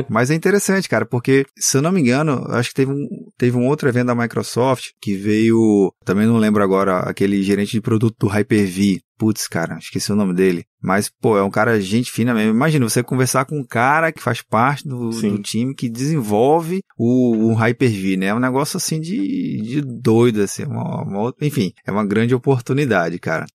Mas 0.08 0.30
é 0.30 0.34
interessante, 0.34 0.88
cara, 0.88 1.04
porque, 1.04 1.44
se 1.56 1.76
eu 1.76 1.82
não 1.82 1.92
me 1.92 2.00
engano, 2.00 2.46
acho 2.48 2.70
que 2.70 2.76
teve 2.76 2.90
um, 2.90 3.06
teve 3.36 3.56
um 3.56 3.66
outro 3.66 3.88
evento 3.88 4.06
da 4.06 4.14
Microsoft 4.14 4.90
que 5.00 5.14
veio, 5.14 5.92
também 6.04 6.26
não 6.26 6.38
lembro 6.38 6.62
agora, 6.62 7.00
aquele 7.00 7.42
gerente 7.42 7.72
de 7.72 7.80
produto 7.80 8.16
do 8.18 8.26
Hyper-V. 8.28 9.00
Putz, 9.22 9.46
cara, 9.46 9.78
esqueci 9.78 10.10
o 10.10 10.16
nome 10.16 10.34
dele. 10.34 10.64
Mas, 10.82 11.08
pô, 11.08 11.38
é 11.38 11.42
um 11.44 11.48
cara 11.48 11.80
gente 11.80 12.10
fina 12.10 12.34
mesmo. 12.34 12.50
Imagina 12.50 12.90
você 12.90 13.04
conversar 13.04 13.44
com 13.44 13.56
um 13.56 13.64
cara 13.64 14.10
que 14.10 14.20
faz 14.20 14.42
parte 14.42 14.82
do, 14.88 15.10
do 15.10 15.38
time 15.40 15.76
que 15.76 15.88
desenvolve 15.88 16.82
o, 16.98 17.50
o 17.50 17.54
Hyper-V, 17.54 18.16
né? 18.16 18.26
É 18.26 18.34
um 18.34 18.40
negócio 18.40 18.78
assim 18.78 19.00
de, 19.00 19.62
de 19.62 19.80
doido, 19.80 20.42
assim. 20.42 20.64
Uma, 20.64 21.04
uma, 21.04 21.34
enfim, 21.40 21.72
é 21.86 21.92
uma 21.92 22.04
grande 22.04 22.34
oportunidade, 22.34 23.16
cara. 23.20 23.46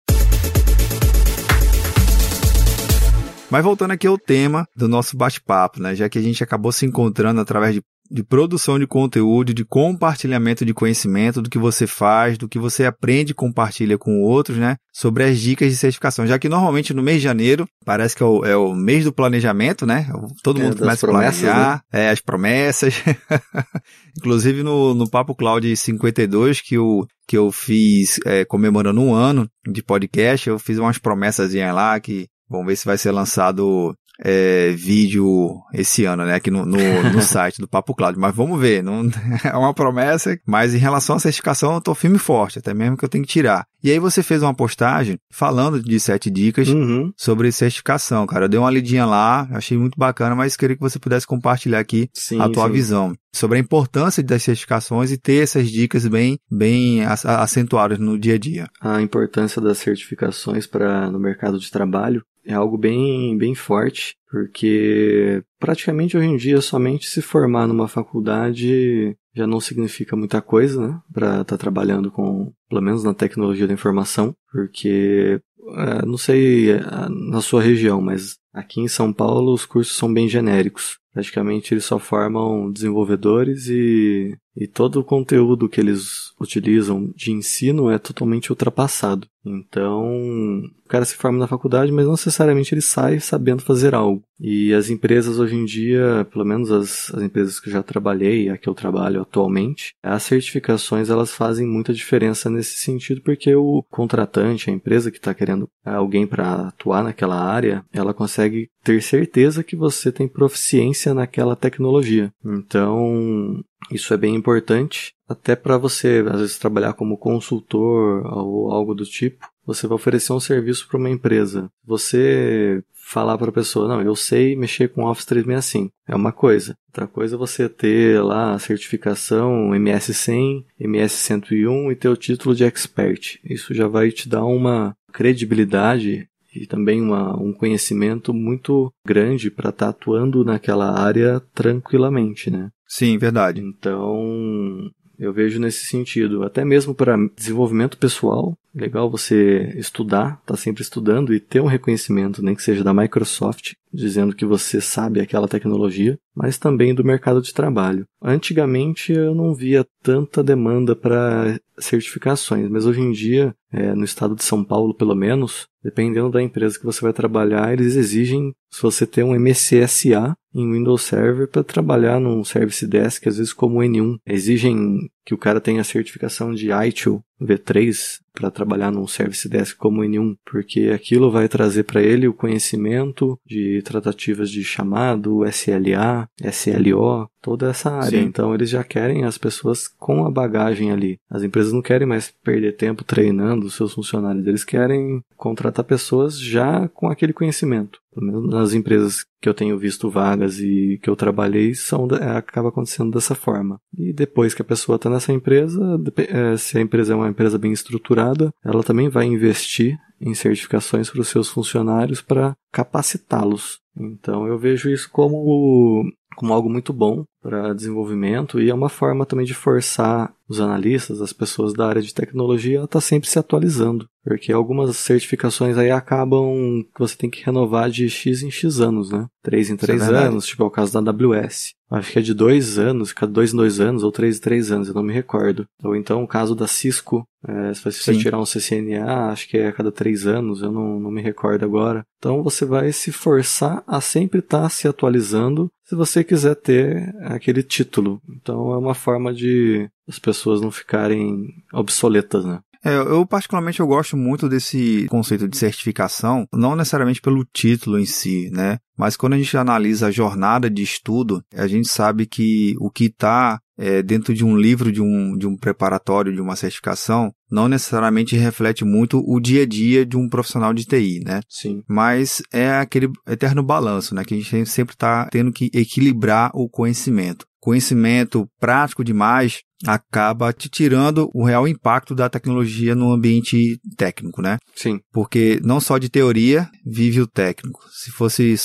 Mas 3.50 3.64
voltando 3.64 3.92
aqui 3.92 4.08
ao 4.08 4.18
tema 4.18 4.66
do 4.74 4.88
nosso 4.88 5.18
bate-papo, 5.18 5.82
né? 5.82 5.96
Já 5.96 6.08
que 6.08 6.18
a 6.18 6.22
gente 6.22 6.42
acabou 6.42 6.72
se 6.72 6.86
encontrando 6.86 7.42
através 7.42 7.76
de, 7.76 7.82
de, 8.10 8.24
produção 8.24 8.80
de 8.80 8.88
conteúdo, 8.88 9.54
de 9.54 9.66
compartilhamento 9.66 10.66
de 10.66 10.74
conhecimento, 10.74 11.42
do 11.42 11.50
que 11.50 11.58
você 11.58 11.86
faz, 11.88 12.38
do 12.38 12.48
que 12.48 12.60
você 12.60 12.86
aprende 12.86 13.32
e 13.32 13.36
compartilha 13.36 13.98
com 13.98 14.22
outros, 14.22 14.58
né? 14.58 14.78
Sobre 14.94 15.24
as 15.24 15.40
dicas 15.40 15.72
de 15.72 15.78
certificação. 15.78 16.26
Já 16.26 16.40
que 16.40 16.50
normalmente 16.50 16.94
no 16.94 17.04
mês 17.04 17.18
de 17.18 17.24
janeiro, 17.24 17.68
parece 17.86 18.16
que 18.16 18.24
é 18.24 18.26
o, 18.26 18.46
é 18.46 18.56
o 18.56 18.74
mês 18.74 19.04
do 19.04 19.14
planejamento, 19.14 19.86
né? 19.86 20.08
Todo 20.44 20.60
é, 20.60 20.64
mundo 20.64 20.78
começa 20.78 21.06
a 21.06 21.10
planejar, 21.10 21.84
né? 21.94 22.06
é, 22.06 22.10
as 22.10 22.20
promessas. 22.20 22.96
Inclusive 24.18 24.64
no, 24.64 24.94
no 24.94 25.10
Papo 25.10 25.36
Cloud 25.36 25.76
52, 25.76 26.62
que 26.62 26.78
o 26.78 27.06
que 27.28 27.38
eu 27.38 27.52
fiz 27.52 28.20
é, 28.26 28.46
comemorando 28.46 29.02
um 29.02 29.14
ano 29.14 29.50
de 29.68 29.84
podcast, 29.84 30.50
eu 30.50 30.58
fiz 30.58 30.78
umas 30.78 30.98
promessas 30.98 31.54
lá 31.54 32.00
que 32.00 32.28
Vamos 32.50 32.68
ver 32.68 32.76
se 32.78 32.86
vai 32.86 32.98
ser 32.98 33.12
lançado 33.12 33.94
é, 34.20 34.72
vídeo 34.72 35.62
esse 35.74 36.06
ano, 36.06 36.26
né? 36.26 36.36
Aqui 36.36 36.50
no, 36.50 36.66
no, 36.66 36.78
no 37.12 37.22
site 37.22 37.60
do 37.60 37.68
Papo 37.68 37.94
Cloud. 37.94 38.18
Mas 38.18 38.36
vamos 38.36 38.60
ver. 38.60 38.84
Não, 38.84 39.10
é 39.44 39.56
uma 39.56 39.74
promessa. 39.74 40.38
Mas 40.46 40.74
em 40.74 40.80
relação 40.80 41.16
à 41.16 41.20
certificação, 41.20 41.76
eu 41.76 41.82
tô 41.82 41.94
firme 41.94 42.18
e 42.18 42.20
forte, 42.20 42.60
até 42.60 42.74
mesmo 42.74 42.98
que 42.98 43.06
eu 43.06 43.10
tenho 43.10 43.24
que 43.24 43.32
tirar. 43.32 43.66
E 43.84 43.92
aí 43.92 44.00
você 44.00 44.24
fez 44.24 44.42
uma 44.42 44.54
postagem 44.54 45.20
falando 45.32 45.82
de 45.82 46.00
sete 46.00 46.30
dicas 46.32 46.68
uhum. 46.68 47.12
sobre 47.16 47.52
certificação, 47.52 48.26
cara. 48.26 48.46
Eu 48.46 48.50
dei 48.50 48.60
uma 48.60 48.72
lidinha 48.72 49.06
lá, 49.06 49.48
achei 49.52 49.78
muito 49.78 49.98
bacana, 49.98 50.36
mas 50.36 50.58
queria 50.58 50.76
que 50.76 50.82
você 50.82 50.98
pudesse 50.98 51.28
compartilhar 51.28 51.80
aqui 51.80 52.10
sim, 52.14 52.42
a 52.42 52.50
tua 52.50 52.66
sim. 52.68 52.74
visão 52.74 53.14
sobre 53.32 53.58
a 53.58 53.62
importância 53.62 54.24
das 54.24 54.42
certificações 54.42 55.12
e 55.12 55.18
ter 55.18 55.44
essas 55.44 55.70
dicas 55.70 56.08
bem, 56.08 56.40
bem 56.50 57.06
acentuadas 57.06 58.00
no 58.00 58.18
dia 58.18 58.34
a 58.34 58.40
dia. 58.40 58.68
A 58.82 59.00
importância 59.00 59.62
das 59.62 59.78
certificações 59.78 60.66
para 60.66 61.12
no 61.12 61.20
mercado 61.20 61.60
de 61.60 61.70
trabalho 61.70 62.24
é 62.48 62.54
algo 62.54 62.78
bem, 62.78 63.38
bem 63.38 63.54
forte, 63.54 64.16
porque 64.32 65.44
praticamente 65.60 66.18
hoje 66.18 66.28
em 66.28 66.38
dia 66.38 66.62
somente 66.62 67.08
se 67.08 67.22
formar 67.22 67.68
numa 67.68 67.88
faculdade 67.88 69.16
já 69.36 69.46
não 69.46 69.60
significa 69.60 70.16
muita 70.16 70.42
coisa, 70.42 70.88
né, 70.88 71.00
para 71.14 71.42
estar 71.42 71.44
tá 71.44 71.58
trabalhando 71.58 72.10
com, 72.10 72.52
pelo 72.70 72.82
menos 72.82 73.04
na 73.04 73.14
tecnologia 73.14 73.68
da 73.68 73.74
informação, 73.74 74.34
porque 74.52 75.40
é, 75.76 76.06
não 76.06 76.18
sei 76.18 76.72
é, 76.72 76.82
na 77.10 77.42
sua 77.42 77.62
região, 77.62 78.02
mas 78.02 78.38
aqui 78.54 78.80
em 78.80 78.88
São 78.88 79.12
Paulo 79.12 79.54
os 79.54 79.66
cursos 79.66 79.96
são 79.96 80.12
bem 80.12 80.28
genéricos. 80.30 80.98
Praticamente 81.14 81.74
eles 81.74 81.84
só 81.84 81.98
formam 81.98 82.72
desenvolvedores 82.72 83.68
e, 83.68 84.38
e 84.56 84.68
todo 84.68 85.00
o 85.00 85.04
conteúdo 85.04 85.68
que 85.68 85.82
eles 85.82 86.32
utilizam 86.40 87.12
de 87.16 87.32
ensino 87.32 87.90
é 87.90 87.98
totalmente 87.98 88.52
ultrapassado. 88.52 89.28
Então, 89.48 90.62
o 90.86 90.88
cara 90.88 91.06
se 91.06 91.16
forma 91.16 91.38
na 91.38 91.48
faculdade, 91.48 91.92
mas 91.92 92.06
não 92.06 92.14
necessariamente 92.14 92.74
ele 92.74 92.82
sai 92.82 93.20
sabendo 93.20 93.62
fazer 93.62 93.94
algo. 93.94 94.24
E 94.40 94.74
as 94.74 94.90
empresas 94.90 95.40
hoje 95.40 95.56
em 95.56 95.66
dia, 95.66 96.28
pelo 96.32 96.46
menos 96.46 96.72
as, 96.72 97.14
as 97.14 97.22
empresas 97.24 97.60
que 97.60 97.70
eu 97.70 97.74
já 97.74 97.84
trabalhei, 97.84 98.50
a 98.50 98.58
que 98.58 98.70
eu 98.70 98.74
trabalho 98.74 99.22
atualmente, 99.22 99.94
as 100.04 100.24
certificações 100.24 101.10
elas 101.10 101.32
fazem 101.32 101.66
muita 101.66 101.94
diferença 101.94 102.50
nesse 102.50 102.78
sentido, 102.78 103.22
porque 103.22 103.54
o 103.56 103.84
contratante, 103.90 104.70
a 104.70 104.74
empresa 104.74 105.12
que 105.12 105.18
está 105.18 105.34
querendo 105.34 105.68
alguém 105.84 106.28
para 106.28 106.68
atuar 106.68 107.04
naquela 107.04 107.40
área, 107.40 107.84
ela 107.92 108.14
consegue 108.14 108.70
ter 108.84 109.02
certeza 109.02 109.64
que 109.64 109.76
você 109.76 110.12
tem 110.12 110.28
proficiência 110.28 111.14
naquela 111.14 111.56
tecnologia. 111.56 112.32
Então, 112.46 113.62
isso 113.92 114.14
é 114.14 114.18
bem 114.18 114.36
importante, 114.36 115.14
até 115.28 115.56
para 115.56 115.78
você, 115.78 116.24
às 116.30 116.40
vezes, 116.40 116.60
trabalhar 116.60 116.94
como 116.94 117.18
consultor 117.18 118.26
ou 118.26 118.72
algo 118.72 118.94
do 118.94 119.06
tipo. 119.06 119.37
Você 119.68 119.86
vai 119.86 119.96
oferecer 119.96 120.32
um 120.32 120.40
serviço 120.40 120.88
para 120.88 120.98
uma 120.98 121.10
empresa. 121.10 121.70
Você 121.86 122.82
falar 123.08 123.38
para 123.38 123.50
a 123.50 123.54
pessoa, 123.54 123.88
não, 123.88 124.02
eu 124.02 124.16
sei 124.16 124.56
mexer 124.56 124.90
com 124.90 125.06
Office 125.06 125.26
365. 125.26 125.94
É 126.08 126.16
uma 126.16 126.32
coisa. 126.32 126.76
Outra 126.88 127.06
coisa 127.06 127.36
é 127.36 127.38
você 127.38 127.68
ter 127.68 128.22
lá 128.24 128.54
a 128.54 128.60
certificação 128.60 129.70
MS100, 129.72 130.64
MS101 130.82 131.92
e 131.92 131.96
ter 131.96 132.10
o 132.10 132.18
título 132.18 132.56
de 132.56 132.64
expert. 132.64 133.40
Isso 133.44 133.74
já 133.74 133.88
vai 133.88 134.12
te 134.12 134.28
dar 134.28 134.46
uma 134.46 134.96
credibilidade 135.12 136.28
e 136.54 136.66
também 136.66 137.02
uma, 137.02 137.38
um 137.38 137.54
conhecimento 137.54 138.34
muito 138.34 138.92
grande 139.06 139.52
para 139.52 139.70
estar 139.70 139.88
tá 139.88 139.90
atuando 139.90 140.44
naquela 140.44 141.00
área 141.00 141.42
tranquilamente, 141.54 142.50
né? 142.50 142.70
Sim, 142.88 143.18
verdade. 143.18 143.62
Então, 143.62 144.90
eu 145.20 145.34
vejo 145.34 145.60
nesse 145.60 145.86
sentido, 145.86 146.44
até 146.44 146.64
mesmo 146.64 146.94
para 146.94 147.18
desenvolvimento 147.36 147.98
pessoal, 147.98 148.58
legal 148.78 149.10
você 149.10 149.74
estudar, 149.76 150.42
tá 150.46 150.56
sempre 150.56 150.84
estudando 150.84 151.34
e 151.34 151.40
ter 151.40 151.60
um 151.60 151.66
reconhecimento, 151.66 152.44
nem 152.44 152.56
que 152.56 152.62
seja 152.62 152.84
da 152.84 152.94
Microsoft, 152.94 153.74
dizendo 153.92 154.36
que 154.36 154.46
você 154.46 154.80
sabe 154.80 155.20
aquela 155.20 155.48
tecnologia, 155.48 156.18
mas 156.36 156.58
também 156.58 156.94
do 156.94 157.04
mercado 157.04 157.42
de 157.42 157.54
trabalho. 157.54 158.06
Antigamente 158.22 159.12
eu 159.12 159.34
não 159.34 159.56
via 159.56 159.86
tanta 160.04 160.44
demanda 160.44 160.96
para 160.96 161.60
certificações, 161.80 162.70
mas 162.70 162.86
hoje 162.86 163.02
em 163.02 163.12
dia, 163.12 163.56
é, 163.72 163.94
no 163.94 164.04
estado 164.04 164.36
de 164.36 164.44
São 164.44 164.64
Paulo 164.64 164.94
pelo 164.94 165.16
menos, 165.16 165.68
dependendo 165.84 166.30
da 166.30 166.42
empresa 166.42 166.78
que 166.78 166.86
você 166.86 167.02
vai 167.02 167.14
trabalhar, 167.14 167.74
eles 167.74 167.96
exigem 167.96 168.54
se 168.72 168.82
você 168.82 169.06
ter 169.08 169.24
um 169.24 169.36
MCSA 169.36 170.36
em 170.54 170.72
Windows 170.72 171.04
Server 171.04 171.48
para 171.48 171.64
trabalhar 171.64 172.20
num 172.20 172.44
Service 172.44 172.86
Desk, 172.86 173.28
às 173.28 173.38
vezes 173.38 173.54
como 173.54 173.80
N1. 173.80 174.18
Exigem 174.26 175.10
que 175.28 175.34
o 175.34 175.38
cara 175.38 175.60
tenha 175.60 175.84
certificação 175.84 176.54
de 176.54 176.72
ITIL 176.72 177.22
V3 177.42 178.22
para 178.34 178.50
trabalhar 178.50 178.92
num 178.92 179.06
Service 179.06 179.50
Desk 179.50 179.76
como 179.76 180.02
N1, 180.02 180.38
porque 180.50 180.90
aquilo 180.96 181.30
vai 181.30 181.50
trazer 181.50 181.84
para 181.84 182.02
ele 182.02 182.30
o 182.30 182.34
conhecimento 182.34 183.38
de 183.46 183.82
tratativas 183.82 184.50
de 184.50 184.64
chamado, 184.64 185.46
SLA, 185.46 186.30
SLO, 186.42 187.30
toda 187.48 187.70
essa 187.70 187.90
área. 187.90 188.20
Sim. 188.20 188.26
Então 188.26 188.54
eles 188.54 188.70
já 188.70 188.84
querem 188.84 189.24
as 189.24 189.38
pessoas 189.38 189.88
com 189.88 190.26
a 190.26 190.30
bagagem 190.30 190.92
ali. 190.92 191.18
As 191.30 191.44
empresas 191.44 191.72
não 191.72 191.82
querem 191.82 192.06
mais 192.06 192.30
perder 192.44 192.76
tempo 192.76 193.06
treinando 193.06 193.68
os 193.68 193.76
seus 193.76 193.94
funcionários, 193.94 194.46
eles 194.46 194.66
querem 194.66 195.22
contratar 195.38 195.86
pessoas 195.86 196.38
já 196.38 196.90
com 196.90 197.08
aquele 197.08 197.32
conhecimento. 197.32 198.02
Pelo 198.14 198.26
menos 198.26 198.50
nas 198.50 198.74
empresas 198.74 199.24
que 199.42 199.48
eu 199.48 199.54
tenho 199.54 199.78
visto 199.78 200.10
vagas 200.10 200.60
e 200.60 201.00
que 201.02 201.10
eu 201.10 201.16
trabalhei, 201.16 201.74
são, 201.74 202.06
é, 202.20 202.36
acaba 202.36 202.68
acontecendo 202.68 203.12
dessa 203.12 203.34
forma. 203.34 203.80
E 203.98 204.12
depois 204.12 204.54
que 204.54 204.62
a 204.62 204.66
pessoa 204.66 204.98
está 204.98 205.10
nessa 205.10 205.32
empresa, 205.32 205.80
é, 206.18 206.58
se 206.58 206.78
a 206.78 206.82
empresa 206.82 207.14
é 207.14 207.16
uma 207.16 207.30
empresa 207.30 207.58
bem 207.58 207.72
estruturada, 207.72 208.52
ela 208.66 208.84
também 208.84 209.08
vai 209.08 209.26
investir 209.26 209.98
em 210.20 210.34
certificações 210.34 211.10
para 211.10 211.22
os 211.22 211.30
seus 211.30 211.48
funcionários 211.48 212.22
para 212.22 212.58
capacitá-los. 212.74 213.80
Então 213.96 214.48
eu 214.48 214.58
vejo 214.58 214.90
isso 214.90 215.10
como, 215.12 216.04
como 216.38 216.54
algo 216.54 216.70
muito 216.70 216.94
bom 216.94 217.26
para 217.42 217.74
desenvolvimento 217.74 218.62
e 218.62 218.70
é 218.70 218.74
uma 218.74 218.90
forma 218.90 219.26
também 219.26 219.44
de 219.44 219.56
forçar 219.56 220.32
os 220.50 220.60
analistas, 220.60 221.22
as 221.22 221.34
pessoas 221.34 221.74
da 221.74 221.88
área 221.88 222.02
de 222.02 222.14
tecnologia, 222.14 222.82
a 222.82 222.86
estar 222.86 223.00
tá 223.00 223.02
sempre 223.02 223.30
se 223.30 223.38
atualizando. 223.38 224.08
Porque 224.24 224.52
algumas 224.52 224.96
certificações 224.98 225.78
aí 225.78 225.90
acabam 225.90 226.84
que 226.94 227.00
você 227.00 227.16
tem 227.16 227.30
que 227.30 227.44
renovar 227.44 227.90
de 227.90 228.10
X 228.10 228.44
em 228.44 228.52
X 228.52 228.80
anos, 228.82 229.10
né? 229.10 229.26
Três 229.42 229.70
em 229.70 229.78
três 229.78 230.02
é 230.02 230.14
anos, 230.14 230.46
tipo 230.46 230.64
é 230.64 230.66
o 230.66 230.72
caso 230.72 230.92
da 230.92 231.12
AWS. 231.12 231.74
Acho 231.90 232.12
que 232.12 232.20
é 232.20 232.22
de 232.22 232.34
dois 232.34 232.78
anos, 232.78 233.14
cada 233.14 233.32
dois 233.32 233.54
em 233.54 233.58
dois 233.58 233.80
anos, 233.80 234.04
ou 234.04 234.12
três 234.12 234.38
em 234.38 234.42
três 234.42 234.72
anos, 234.72 234.90
eu 234.90 234.94
não 234.94 235.04
me 235.04 235.14
recordo. 235.14 235.66
Ou 235.82 235.96
então 235.96 236.22
o 236.22 236.28
caso 236.28 236.54
da 236.54 236.68
Cisco, 236.68 237.26
é, 237.48 237.74
se 237.74 237.82
você 237.82 238.14
Sim. 238.14 238.20
tirar 238.20 238.40
um 238.40 238.46
CCNA, 238.46 239.30
acho 239.32 239.48
que 239.48 239.58
é 239.58 239.68
a 239.68 239.74
cada 239.74 239.92
três 239.92 240.28
anos, 240.28 240.62
eu 240.62 240.72
não, 240.72 241.00
não 241.00 241.10
me 241.10 241.22
recordo 241.22 241.64
agora. 241.64 242.04
Então 242.18 242.44
você 242.44 242.66
vai 242.66 242.92
se 242.92 243.14
forçar 243.14 243.82
a 243.88 244.02
sempre 244.02 244.40
estar 244.40 244.64
tá 244.64 244.70
se 244.70 244.86
atualizando 244.88 245.70
se 245.86 245.96
você 245.96 246.22
quiser 246.22 246.56
ter 246.56 247.16
aquele 247.22 247.64
título. 247.64 248.22
Então 248.30 248.74
é 248.74 248.78
uma 248.78 248.94
forma 248.94 249.34
de 249.34 249.90
as 250.08 250.20
pessoas 250.20 250.62
não 250.62 250.72
ficarem 250.72 251.54
obsoletas, 251.74 252.46
né? 252.46 252.60
É, 252.86 252.96
eu 252.96 253.26
particularmente 253.26 253.80
eu 253.80 253.88
gosto 253.88 254.16
muito 254.16 254.48
desse 254.48 255.08
conceito 255.10 255.48
de 255.48 255.58
certificação, 255.58 256.48
não 256.54 256.76
necessariamente 256.76 257.20
pelo 257.20 257.44
título 257.44 258.00
em 258.00 258.06
si, 258.06 258.50
né? 258.52 258.78
Mas 258.96 259.18
quando 259.18 259.34
a 259.34 259.38
gente 259.38 259.58
analisa 259.58 260.08
a 260.08 260.12
jornada 260.12 260.70
de 260.70 260.84
estudo, 260.84 261.44
a 261.54 261.68
gente 261.68 261.88
sabe 261.88 262.26
que 262.26 262.76
o 262.80 262.90
que 262.90 263.06
está 263.06 263.60
é, 263.78 264.02
dentro 264.02 264.34
de 264.34 264.44
um 264.44 264.58
livro, 264.58 264.92
de 264.92 265.02
um, 265.02 265.38
de 265.38 265.46
um 265.46 265.56
preparatório, 265.56 266.34
de 266.34 266.42
uma 266.42 266.56
certificação, 266.56 267.32
não 267.50 267.68
necessariamente 267.68 268.36
reflete 268.36 268.84
muito 268.84 269.24
o 269.26 269.40
dia 269.40 269.64
a 269.64 269.66
dia 269.66 270.06
de 270.06 270.18
um 270.18 270.28
profissional 270.28 270.74
de 270.74 270.86
TI, 270.86 271.22
né? 271.24 271.42
Sim. 271.48 271.82
Mas 271.88 272.42
é 272.52 272.72
aquele 272.72 273.10
eterno 273.28 273.64
balanço, 273.64 274.16
né? 274.16 274.26
Que 274.26 274.34
a 274.34 274.38
gente 274.38 274.66
sempre 274.66 274.96
está 274.96 275.28
tendo 275.32 275.52
que 275.52 275.70
equilibrar 275.74 276.52
o 276.54 276.68
conhecimento. 276.68 277.46
Conhecimento 277.60 278.48
prático 278.60 279.04
demais 279.04 279.62
acaba 279.86 280.52
te 280.52 280.70
tirando 280.70 281.30
o 281.34 281.44
real 281.44 281.68
impacto 281.68 282.16
da 282.16 282.30
tecnologia 282.30 282.96
no 282.96 283.12
ambiente 283.12 283.80
técnico, 283.96 284.42
né? 284.42 284.58
Sim. 284.76 285.00
Porque 285.12 285.60
não 285.64 285.80
só 285.80 285.98
de 285.98 286.10
teoria 286.10 286.70
vive 286.86 287.22
o 287.22 287.28
técnico. 287.28 287.80
Se 287.92 288.10
fosse 288.10 288.56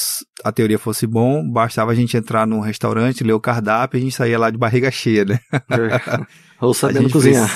a 0.44 0.52
teoria 0.52 0.78
fosse 0.78 1.06
bom, 1.06 1.42
bastava 1.50 1.92
a 1.92 1.94
gente 1.94 2.16
entrar 2.16 2.46
num 2.46 2.60
restaurante, 2.60 3.24
ler 3.24 3.32
o 3.32 3.40
cardápio 3.40 3.98
e 3.98 4.00
a 4.00 4.02
gente 4.04 4.14
saía 4.14 4.38
lá 4.38 4.50
de 4.50 4.58
barriga 4.58 4.90
cheia, 5.02 5.24
né? 5.24 5.40
É. 5.52 6.26
Ou 6.60 6.72
sabendo 6.72 7.10
cozinhar. 7.10 7.48